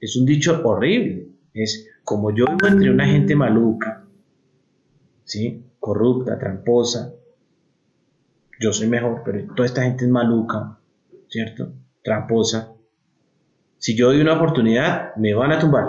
[0.00, 4.05] es un dicho horrible, es como yo vivo entre una gente maluca,
[5.26, 5.62] ¿sí?
[5.78, 7.12] corrupta, tramposa,
[8.58, 10.78] yo soy mejor, pero toda esta gente es maluca,
[11.28, 11.72] ¿cierto?
[12.02, 12.72] Tramposa.
[13.78, 15.84] Si yo doy una oportunidad, me van a tumbar.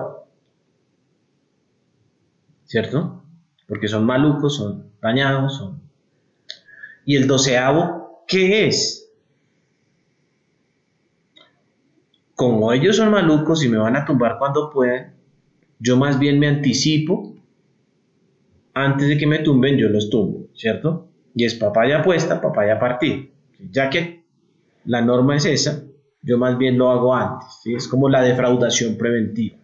[2.66, 3.24] ¿Cierto?
[3.68, 5.82] Porque son malucos, son dañados, son...
[7.06, 9.10] ¿Y el doceavo qué es?
[12.36, 15.16] Como ellos son malucos y me van a tumbar cuando puedan,
[15.80, 17.37] yo más bien me anticipo
[18.86, 21.10] antes de que me tumben, yo los tumbo, ¿cierto?
[21.36, 23.26] Y es papaya puesta, papaya partida.
[23.72, 24.24] Ya que
[24.86, 25.84] la norma es esa,
[26.22, 27.62] yo más bien lo hago antes.
[27.66, 29.58] Es como la defraudación preventiva.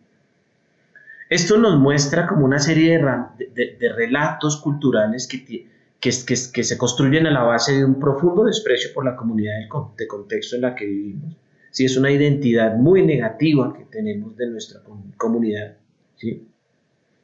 [1.30, 5.66] Esto nos muestra como una serie de, relatos culturales que, que,
[6.00, 9.54] que, se construyen a la base de un profundo desprecio por la comunidad
[9.98, 11.36] de contexto en la que vivimos.
[11.72, 11.86] ¿sí?
[11.86, 14.82] Es una identidad muy negativa que tenemos de nuestra
[15.18, 15.78] comunidad.
[16.18, 16.53] ¿sí?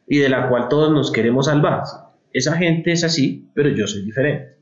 [0.10, 1.84] Y de la cual todos nos queremos salvar.
[2.34, 4.56] Esa gente es así, pero yo soy diferente,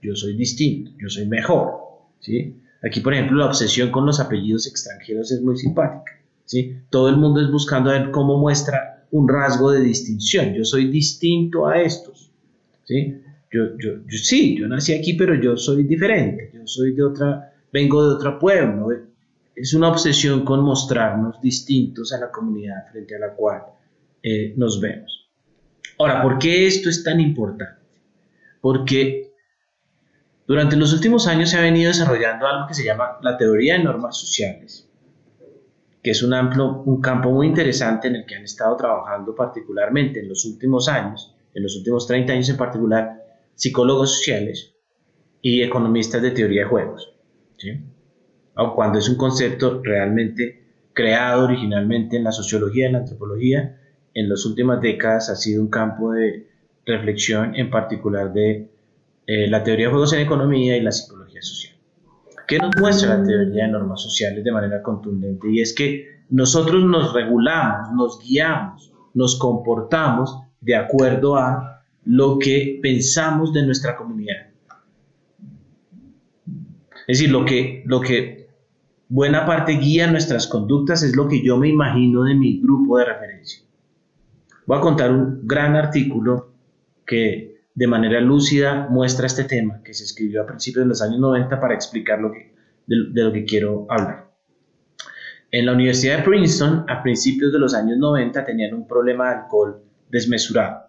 [0.00, 1.72] yo soy distinto, yo soy mejor.
[2.20, 2.56] ¿sí?
[2.82, 6.20] Aquí, por ejemplo, la obsesión con los apellidos extranjeros es muy simpática.
[6.44, 6.76] ¿sí?
[6.88, 10.54] Todo el mundo es buscando a ver cómo muestra un rasgo de distinción.
[10.54, 12.30] Yo soy distinto a estos.
[12.84, 13.20] ¿sí?
[13.50, 16.50] Yo, yo, sí, yo nací aquí, pero yo soy diferente.
[16.54, 18.88] Yo soy de otra, vengo de otro pueblo.
[19.54, 23.62] Es una obsesión con mostrarnos distintos a la comunidad frente a la cual
[24.22, 25.30] eh, nos vemos.
[25.98, 27.80] Ahora, ¿por qué esto es tan importante?
[28.60, 29.32] Porque
[30.46, 33.84] durante los últimos años se ha venido desarrollando algo que se llama la teoría de
[33.84, 34.88] normas sociales,
[36.02, 40.20] que es un, amplio, un campo muy interesante en el que han estado trabajando particularmente
[40.20, 43.22] en los últimos años, en los últimos 30 años en particular,
[43.54, 44.74] psicólogos sociales
[45.40, 47.14] y economistas de teoría de juegos.
[47.56, 47.80] ¿sí?
[48.74, 50.62] Cuando es un concepto realmente
[50.92, 53.78] creado originalmente en la sociología en la antropología,
[54.14, 56.48] en las últimas décadas ha sido un campo de
[56.84, 58.68] reflexión, en particular de
[59.26, 61.76] eh, la teoría de juegos en economía y la psicología social.
[62.46, 65.48] ¿Qué nos muestra la teoría de normas sociales de manera contundente?
[65.50, 72.80] Y es que nosotros nos regulamos, nos guiamos, nos comportamos de acuerdo a lo que
[72.82, 74.48] pensamos de nuestra comunidad.
[77.06, 78.48] Es decir, lo que, lo que
[79.08, 83.04] buena parte guía nuestras conductas es lo que yo me imagino de mi grupo de
[83.04, 83.62] referencia.
[84.64, 86.52] Voy a contar un gran artículo
[87.04, 91.18] que de manera lúcida muestra este tema, que se escribió a principios de los años
[91.18, 92.54] 90 para explicar lo que,
[92.86, 94.30] de, lo que quiero hablar.
[95.50, 99.40] En la Universidad de Princeton, a principios de los años 90, tenían un problema de
[99.40, 100.82] alcohol desmesurado,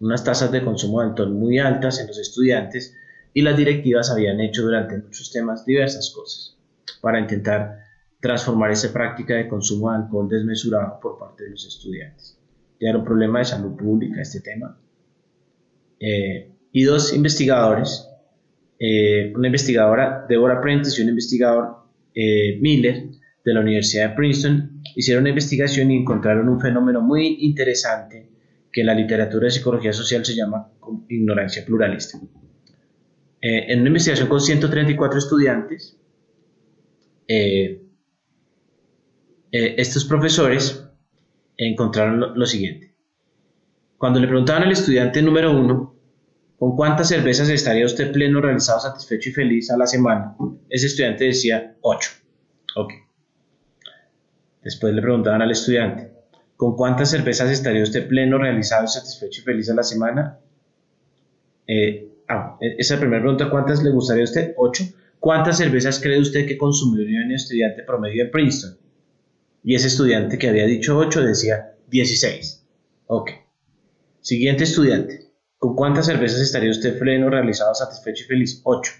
[0.00, 2.94] unas tasas de consumo de alcohol muy altas en los estudiantes
[3.32, 6.56] y las directivas habían hecho durante muchos temas diversas cosas
[7.00, 7.78] para intentar
[8.20, 12.37] transformar esa práctica de consumo de alcohol desmesurado por parte de los estudiantes
[12.80, 14.78] ya era un problema de salud pública este tema.
[16.00, 18.08] Eh, y dos investigadores,
[18.78, 21.78] eh, una investigadora, Deborah Prentice, y un investigador,
[22.14, 23.04] eh, Miller,
[23.44, 28.28] de la Universidad de Princeton, hicieron una investigación y encontraron un fenómeno muy interesante
[28.70, 30.70] que en la literatura de psicología social se llama
[31.08, 32.18] ignorancia pluralista.
[33.40, 35.96] en una investigación con 134 estudiantes,
[39.52, 40.87] estos profesores
[41.58, 42.94] encontraron lo, siguiente.
[43.98, 45.94] Cuando le preguntaban al estudiante número uno,
[46.56, 50.36] ¿con cuántas cervezas estaría usted pleno, realizado, satisfecho y feliz a la semana?
[50.70, 52.10] Ese estudiante decía 8.
[52.76, 52.92] Ok.
[54.62, 56.12] Después le preguntaban al estudiante,
[56.56, 60.38] ¿con cuántas cervezas estaría usted pleno, realizado, satisfecho y feliz a la semana?
[61.66, 64.54] Eh, ah, e, esa primera pregunta, ¿cuántas le gustaría a usted?
[64.56, 64.84] 8.
[65.18, 68.78] ¿Cuántas cervezas cree usted que consumiría un estudiante promedio en Princeton?
[69.64, 72.66] Y ese estudiante que había dicho 8 decía 16.
[73.06, 73.30] Ok.
[74.20, 75.32] Siguiente estudiante.
[75.58, 78.60] ¿Con cuántas cervezas estaría usted pleno, realizado, satisfecho y feliz?
[78.64, 78.92] 8.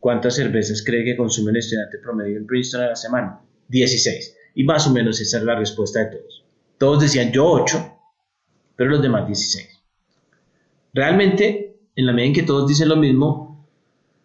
[0.00, 3.40] ¿Cuántas cervezas cree que consume el estudiante promedio en Princeton a la semana?
[3.68, 4.36] 16.
[4.56, 6.44] Y más o menos esa es la respuesta de todos.
[6.76, 7.98] Todos decían yo 8,
[8.76, 9.68] pero los demás 16.
[10.92, 13.51] Realmente, en la medida en que todos dicen lo mismo,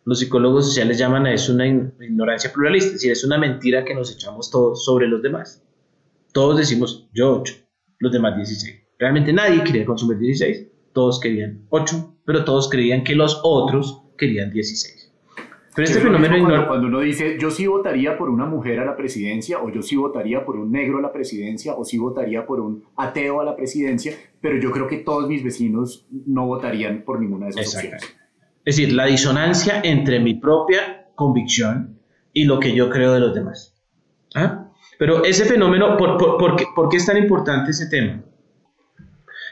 [0.07, 3.93] los psicólogos sociales llaman a eso una ignorancia pluralista, es decir, es una mentira que
[3.93, 5.61] nos echamos todos sobre los demás.
[6.31, 7.53] Todos decimos yo 8,
[7.99, 8.83] los demás 16.
[8.97, 14.49] Realmente nadie quería consumir 16, todos querían 8, pero todos creían que los otros querían
[14.49, 15.13] 16.
[15.75, 18.95] Pero este fenómeno cuando, cuando uno dice yo sí votaría por una mujer a la
[18.95, 22.61] presidencia o yo sí votaría por un negro a la presidencia o sí votaría por
[22.61, 27.19] un ateo a la presidencia, pero yo creo que todos mis vecinos no votarían por
[27.19, 28.15] ninguna de esas opciones.
[28.67, 32.01] Es decir, la disonancia entre mi propia convicción
[32.33, 33.73] y lo que yo creo de los demás.
[34.35, 34.69] ¿Ah?
[34.99, 38.21] Pero ese fenómeno, ¿por, qué, es tan importante ese tema?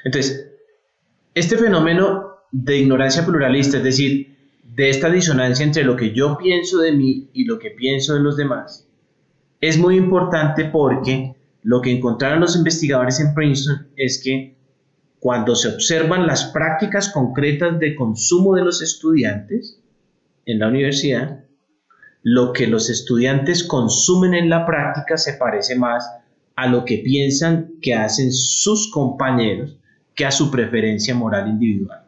[0.04, 0.52] Entonces,
[1.34, 6.80] este fenómeno de ignorancia pluralista, es decir, de esta disonancia entre lo que yo pienso
[6.80, 8.86] de mí y lo que pienso de los demás,
[9.62, 14.58] es muy importante porque lo que encontraron los investigadores en Princeton es que
[15.26, 19.82] cuando se observan las prácticas concretas de consumo de los estudiantes
[20.46, 21.44] en la universidad,
[22.22, 26.08] lo que los estudiantes consumen en la práctica se parece más
[26.56, 29.80] a lo que piensan que hacen sus compañeros
[30.14, 32.06] que a su preferencia moral individual.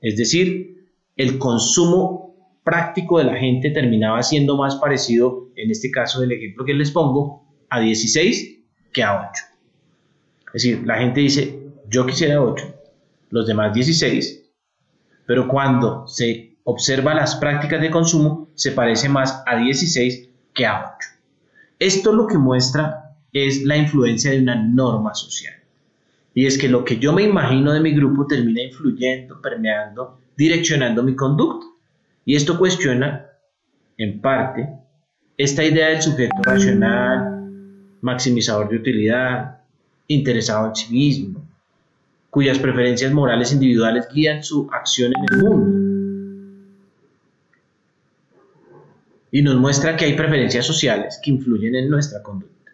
[0.00, 0.86] Es decir,
[1.16, 6.64] el consumo práctico de la gente terminaba siendo más parecido, en este caso del ejemplo
[6.64, 8.60] que les pongo, a 16
[8.92, 9.42] que a 8.
[10.46, 11.61] Es decir, la gente dice,
[11.92, 12.74] yo quisiera 8,
[13.30, 14.50] los demás 16,
[15.26, 20.94] pero cuando se observa las prácticas de consumo, se parece más a 16 que a
[20.96, 21.08] 8.
[21.78, 25.54] Esto lo que muestra es la influencia de una norma social.
[26.34, 31.02] Y es que lo que yo me imagino de mi grupo termina influyendo, permeando, direccionando
[31.02, 31.66] mi conducta.
[32.24, 33.26] Y esto cuestiona,
[33.98, 34.66] en parte,
[35.36, 37.50] esta idea del sujeto racional,
[38.00, 39.60] maximizador de utilidad,
[40.08, 41.51] interesado en sí mismo,
[42.32, 46.88] cuyas preferencias morales individuales guían su acción en el mundo.
[49.30, 52.72] Y nos muestra que hay preferencias sociales que influyen en nuestra conducta.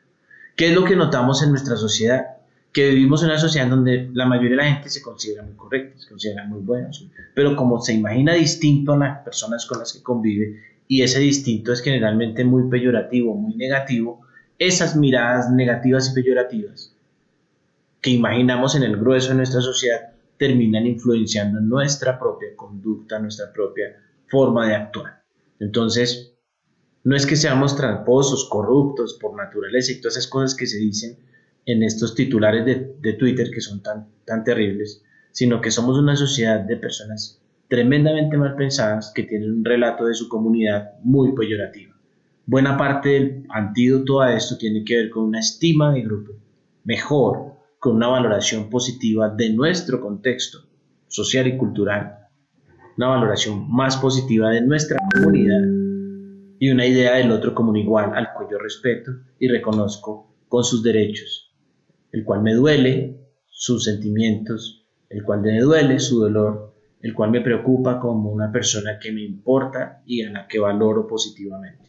[0.54, 2.36] ¿Qué es lo que notamos en nuestra sociedad?
[2.72, 5.98] Que vivimos en una sociedad donde la mayoría de la gente se considera muy correcta,
[5.98, 6.90] se considera muy buena,
[7.34, 11.72] pero como se imagina distinto a las personas con las que convive, y ese distinto
[11.72, 14.20] es generalmente muy peyorativo, muy negativo,
[14.56, 16.94] esas miradas negativas y peyorativas
[18.00, 23.96] que imaginamos en el grueso de nuestra sociedad terminan influenciando nuestra propia conducta, nuestra propia
[24.28, 25.22] forma de actuar.
[25.58, 26.34] Entonces,
[27.04, 31.18] no es que seamos tramposos, corruptos por naturaleza y todas esas cosas que se dicen
[31.66, 36.60] en estos titulares de, Twitter que son tan, tan terribles, sino que somos una sociedad
[36.60, 41.94] de personas tremendamente mal pensadas que tienen un relato de su comunidad muy peyorativo.
[42.46, 46.32] Buena parte del antídoto a esto tiene que ver con una estima de grupo
[46.84, 50.58] mejor, con una valoración positiva de nuestro contexto
[51.06, 52.28] social y cultural,
[52.96, 55.62] una valoración más positiva de nuestra comunidad
[56.58, 60.64] y una idea del otro como un igual al cual yo respeto y reconozco con
[60.64, 61.54] sus derechos,
[62.10, 67.40] el cual me duele sus sentimientos, el cual me duele su dolor, el cual me
[67.40, 71.87] preocupa como una persona que me importa y a la que valoro positivamente.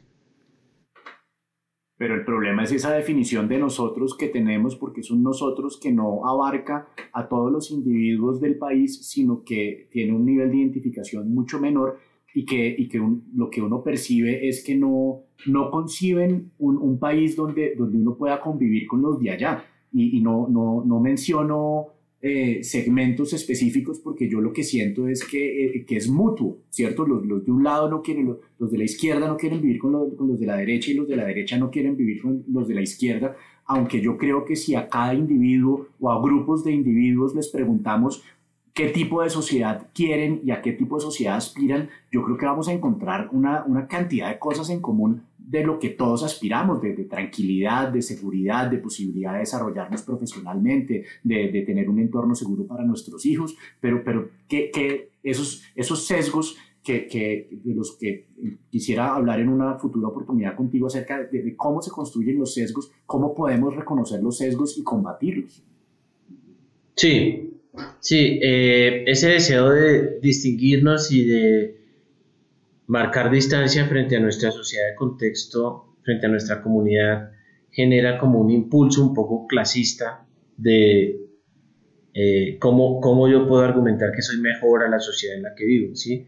[2.00, 5.92] Pero el problema es esa definición de nosotros que tenemos, porque es un nosotros que
[5.92, 11.34] no abarca a todos los individuos del país, sino que tiene un nivel de identificación
[11.34, 11.98] mucho menor
[12.34, 17.00] y que, y que lo que uno percibe es que no, no conciben un, un,
[17.00, 19.66] país donde, donde uno pueda convivir con los de allá.
[19.92, 21.88] Y, y no, no, no menciono
[22.22, 27.06] eh, segmentos específicos porque yo lo que siento es que, eh, que es mutuo, ¿cierto?
[27.06, 29.94] Los, los, de un lado no quieren, los, de la izquierda no quieren vivir con
[29.94, 32.44] los, con los, de la derecha y los de la derecha no quieren vivir con
[32.52, 36.66] los de la izquierda, aunque yo creo que si a cada individuo o a grupos
[36.66, 38.22] de individuos les preguntamos
[38.74, 42.46] qué tipo de sociedad quieren y a qué tipo de sociedad aspiran, yo creo que
[42.46, 46.80] vamos a encontrar una, una cantidad de cosas en común de lo que todos aspiramos,
[46.80, 52.86] de, tranquilidad, de seguridad, de posibilidad de desarrollarnos profesionalmente, de, tener un entorno seguro para
[52.86, 58.28] nuestros hijos, pero, pero que, esos, esos sesgos que, de los que
[58.70, 63.34] quisiera hablar en una futura oportunidad contigo acerca de, cómo se construyen los sesgos, cómo
[63.34, 65.64] podemos reconocer los sesgos y combatirlos.
[66.96, 67.60] Sí,
[68.00, 71.79] sí, eh, ese deseo de distinguirnos y de
[72.90, 77.32] marcar distancia frente a nuestra sociedad de contexto, frente a nuestra comunidad,
[77.70, 80.26] genera como un impulso un poco clasista
[80.58, 81.22] de
[82.16, 85.66] eh, cómo, cómo, yo puedo argumentar que soy mejor a la sociedad en la que
[85.66, 85.96] vivo.
[85.96, 86.26] ¿sí?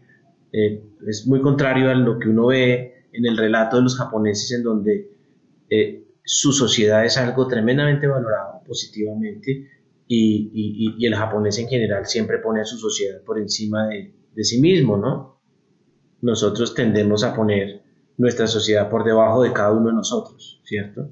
[0.52, 4.52] Eh, es muy contrario a lo que uno ve en el relato de los japoneses
[4.52, 5.10] en donde
[5.68, 9.68] eh, su sociedad es algo tremendamente valorado positivamente
[10.06, 14.14] y, y, y, el japonés en general siempre pone a su sociedad por encima de,
[14.32, 15.41] de sí mismo, ¿no?
[16.22, 17.82] Nosotros tendemos a poner
[18.16, 21.10] nuestra sociedad por debajo de cada uno de nosotros, ¿cierto?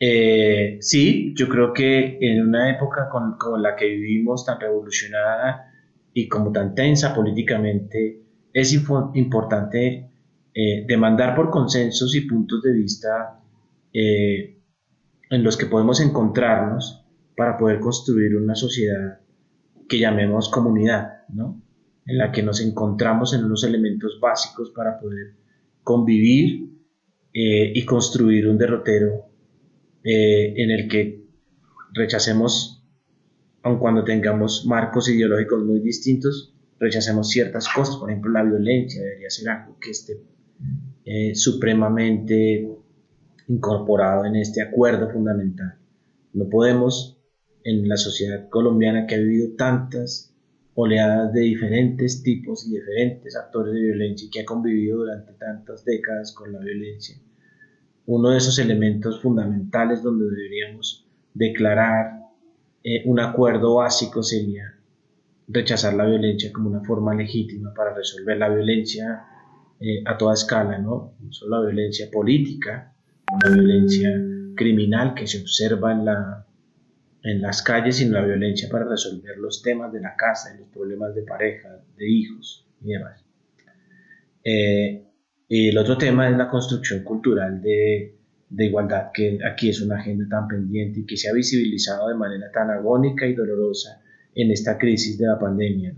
[0.00, 3.08] Eh, sí, yo creo que en una época
[3.38, 5.72] como la que vivimos, tan revolucionada
[6.12, 8.20] y como tan tensa políticamente,
[8.52, 10.10] es importante
[10.54, 13.40] eh, demandar por consensos y puntos de vista
[13.92, 14.58] eh,
[15.30, 17.06] en los que podemos encontrarnos
[17.36, 19.20] para poder construir una sociedad
[19.88, 21.61] que llamemos comunidad, ¿no?
[22.06, 25.34] En la que nos encontramos en unos elementos básicos para poder
[25.82, 26.68] convivir
[27.32, 29.26] eh, y construir un derrotero
[30.04, 31.24] eh, en el que
[31.92, 32.84] rechacemos,
[33.62, 39.30] aun cuando tengamos marcos ideológicos muy distintos, rechacemos ciertas cosas, por ejemplo la violencia debería
[39.30, 40.20] ser algo que esté
[41.04, 42.68] eh, supremamente
[43.48, 45.78] incorporado en este acuerdo fundamental.
[46.32, 47.18] No podemos
[47.64, 50.31] en la sociedad colombiana que ha vivido tantas
[50.74, 55.84] oleadas de diferentes tipos y diferentes actores de violencia y que ha convivido durante tantas
[55.84, 57.16] décadas con la violencia.
[58.06, 62.22] Uno de esos elementos fundamentales donde deberíamos declarar
[62.82, 64.74] eh, un acuerdo básico sería
[65.46, 69.24] rechazar la violencia como una forma legítima para resolver la violencia
[69.78, 71.14] eh, a toda escala, ¿no?
[71.20, 72.94] no solo la violencia política,
[73.44, 74.10] la violencia
[74.56, 76.46] criminal que se observa en, la,
[77.24, 81.14] en las calles, sino la violencia para resolver los temas de la casa, los problemas
[81.14, 83.24] de pareja, de hijos y demás.
[84.44, 85.06] Eh,
[85.48, 88.16] y el otro tema es la construcción cultural de
[88.58, 92.50] igualdad, que aquí es una agenda tan pendiente y que se ha visibilizado de manera
[92.50, 94.02] tan agónica y dolorosa
[94.34, 95.94] en esta crisis de la pandemia.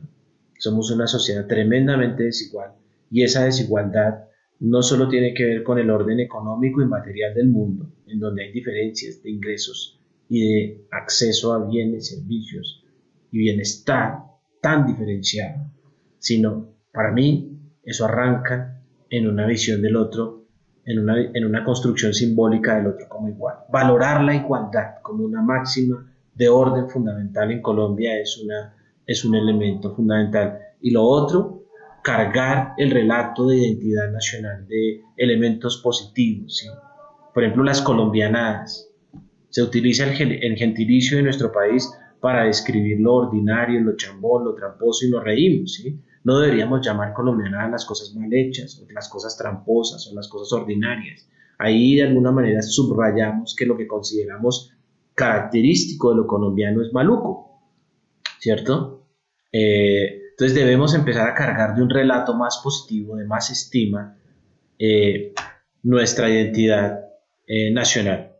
[0.58, 2.72] Somos una sociedad tremendamente desigual
[3.10, 4.24] y esa desigualdad
[4.60, 8.44] no solo tiene que ver con el orden económico y material del mundo, en donde
[8.44, 12.84] hay diferencias de ingresos y de acceso a bienes, servicios
[13.30, 14.18] y bienestar
[14.60, 15.70] tan diferenciado,
[16.18, 20.46] sino para mí eso arranca en una visión del otro,
[20.84, 23.56] en una, en una construcción simbólica del otro como igual.
[23.70, 28.74] Valorar la igualdad como una máxima de orden fundamental en Colombia es, una,
[29.06, 30.58] es un elemento fundamental.
[30.80, 31.64] Y lo otro,
[32.02, 36.68] cargar el relato de identidad nacional de elementos positivos.
[37.32, 38.90] Por ejemplo, las colombianadas.
[39.54, 41.88] Se utiliza el, gentilicio de nuestro país
[42.18, 45.80] para describir lo ordinario, lo chambón, lo tramposo y lo reímos.
[46.24, 50.52] No deberíamos llamar colombianadas las cosas mal hechas, o las cosas tramposas, o las cosas
[50.60, 51.28] ordinarias.
[51.56, 54.72] Ahí de alguna manera subrayamos que lo que consideramos
[55.14, 57.62] característico de lo colombiano es maluco,
[58.40, 59.06] ¿cierto?
[59.52, 64.18] Eh, entonces debemos empezar a cargar de un relato más positivo, de más estima,
[64.80, 65.32] eh,
[65.84, 67.04] nuestra identidad
[67.46, 68.33] eh, nacional.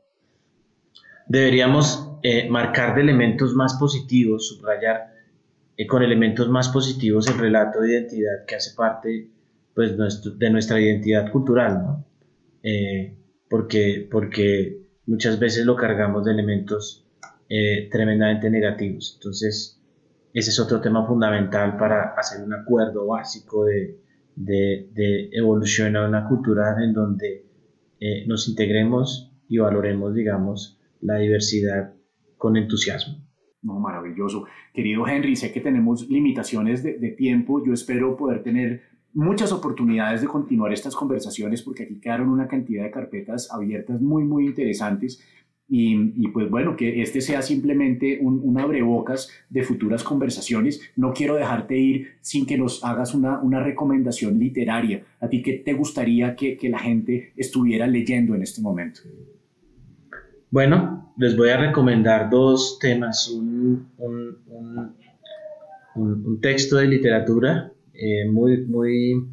[1.27, 2.11] Deberíamos
[2.49, 5.13] marcar de elementos más positivos, subrayar
[5.89, 9.31] con elementos más positivos el relato de identidad que hace parte
[9.75, 12.07] pues, de nuestra identidad cultural, ¿no?
[13.49, 17.05] porque, porque muchas veces lo cargamos de elementos
[17.49, 19.15] eh, tremendamente negativos.
[19.17, 19.81] Entonces,
[20.33, 24.01] ese es otro tema fundamental para hacer un acuerdo básico de,
[24.35, 27.45] de, evolución a una cultura en donde
[28.01, 31.95] eh, nos integremos y valoremos, digamos, la diversidad
[32.37, 33.23] con entusiasmo.
[33.63, 34.45] No, maravilloso.
[34.73, 37.65] Querido Henry, sé que tenemos limitaciones de, tiempo.
[37.65, 38.83] Yo espero poder tener
[39.13, 44.25] muchas oportunidades de continuar estas conversaciones porque aquí quedaron una cantidad de carpetas abiertas muy,
[44.25, 45.23] muy interesantes.
[45.67, 50.93] Y, pues bueno, que este sea simplemente un, un, abrebocas de futuras conversaciones.
[50.95, 55.05] No quiero dejarte ir sin que nos hagas una, recomendación literaria.
[55.21, 59.01] ¿A ti qué te gustaría que, la gente estuviera leyendo en este momento?
[60.55, 63.29] Bueno, les voy a recomendar dos temas.
[63.29, 64.95] Un, un,
[65.97, 69.27] un texto de literatura eh, muy, muy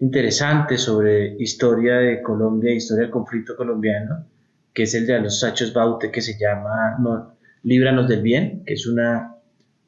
[0.00, 4.26] interesante sobre historia de Colombia, historia del conflicto colombiano,
[4.74, 8.74] que es el de los Sachos Baute, que se llama no, Líbranos del Bien, que
[8.74, 9.36] es una,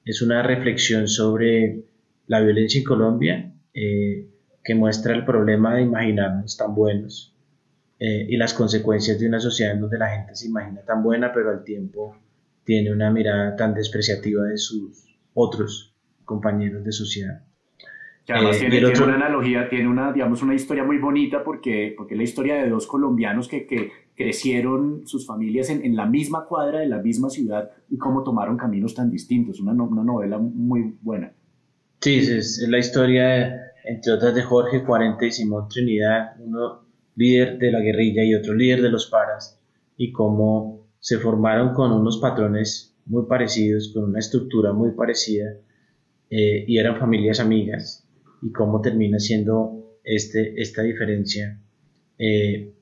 [0.05, 1.83] es una reflexión sobre
[2.29, 4.29] la violencia en Colombia, eh,
[4.63, 7.32] que muestra el problema de imaginarnos tan buenos
[8.05, 11.33] eh, y las consecuencias de una sociedad en donde la gente se imagina tan buena,
[11.33, 12.17] pero al tiempo
[12.65, 15.95] tiene una mirada tan despreciativa de sus otros
[16.25, 17.45] compañeros de sociedad.
[18.27, 22.15] Que además eh, tiene, una analogía, tiene una, digamos, una historia muy bonita porque, porque
[22.15, 26.47] es la historia de dos colombianos que, que crecieron sus familias en, en, la misma
[26.47, 29.61] cuadra de la misma ciudad y cómo tomaron caminos tan distintos.
[29.61, 31.33] Una, una novela muy buena.
[32.01, 36.83] Sí, es, la historia, entre otras, de Jorge Cuarente y Simón Trinidad, uno
[37.17, 39.61] líder de la guerrilla y otro líder de los paras,
[39.97, 45.57] y cómo se formaron con unos patrones muy parecidos, con una estructura muy parecida
[46.31, 48.09] eh, y eran familias amigas
[48.41, 51.61] y cómo termina siendo este, esta diferencia
[52.19, 52.73] eh,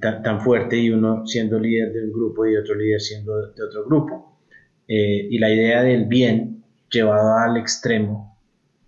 [0.00, 3.84] tan, fuerte y uno siendo líder de un grupo y otro líder siendo de otro
[3.86, 4.38] grupo.
[4.86, 8.38] Eh, y la idea del bien llevado al extremo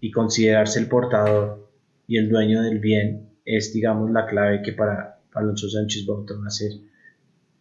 [0.00, 1.70] y considerarse el portador
[2.06, 6.48] y el dueño del bien es, digamos, la clave que para Alonso Sánchez Bauta va
[6.48, 6.72] a ser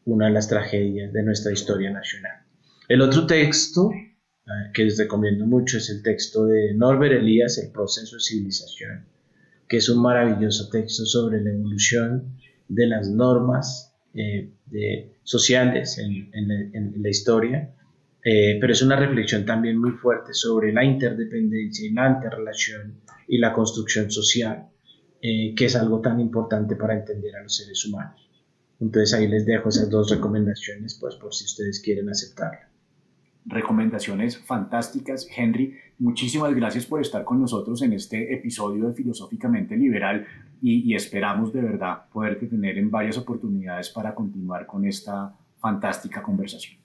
[0.05, 2.41] una de las tragedias de nuestra historia nacional.
[2.89, 3.91] El otro texto
[4.73, 9.05] que les recomiendo mucho es el texto de Norbert Elías, El proceso de civilización,
[9.67, 14.51] que es un maravilloso texto sobre la evolución de las normas eh,
[15.23, 17.73] sociales en, la historia,
[18.23, 23.39] eh, pero es una reflexión también muy fuerte sobre la interdependencia y la interrelación y
[23.39, 24.67] la construcción social,
[25.22, 28.30] eh, que es algo tan importante para entender a los seres humanos.
[28.80, 32.70] Entonces ahí les dejo esas dos recomendaciones, pues por si ustedes quieren aceptarla.
[33.45, 35.28] Recomendaciones fantásticas.
[35.36, 40.26] Henry, muchísimas gracias por estar con nosotros en este episodio de Filosóficamente Liberal
[40.61, 46.22] y, y esperamos de verdad poderte tener en varias oportunidades para continuar con esta fantástica
[46.22, 46.78] conversación.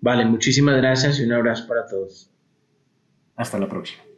[0.00, 2.30] Vale, muchísimas gracias y un abrazo para todos.
[3.36, 4.09] Hasta la próxima.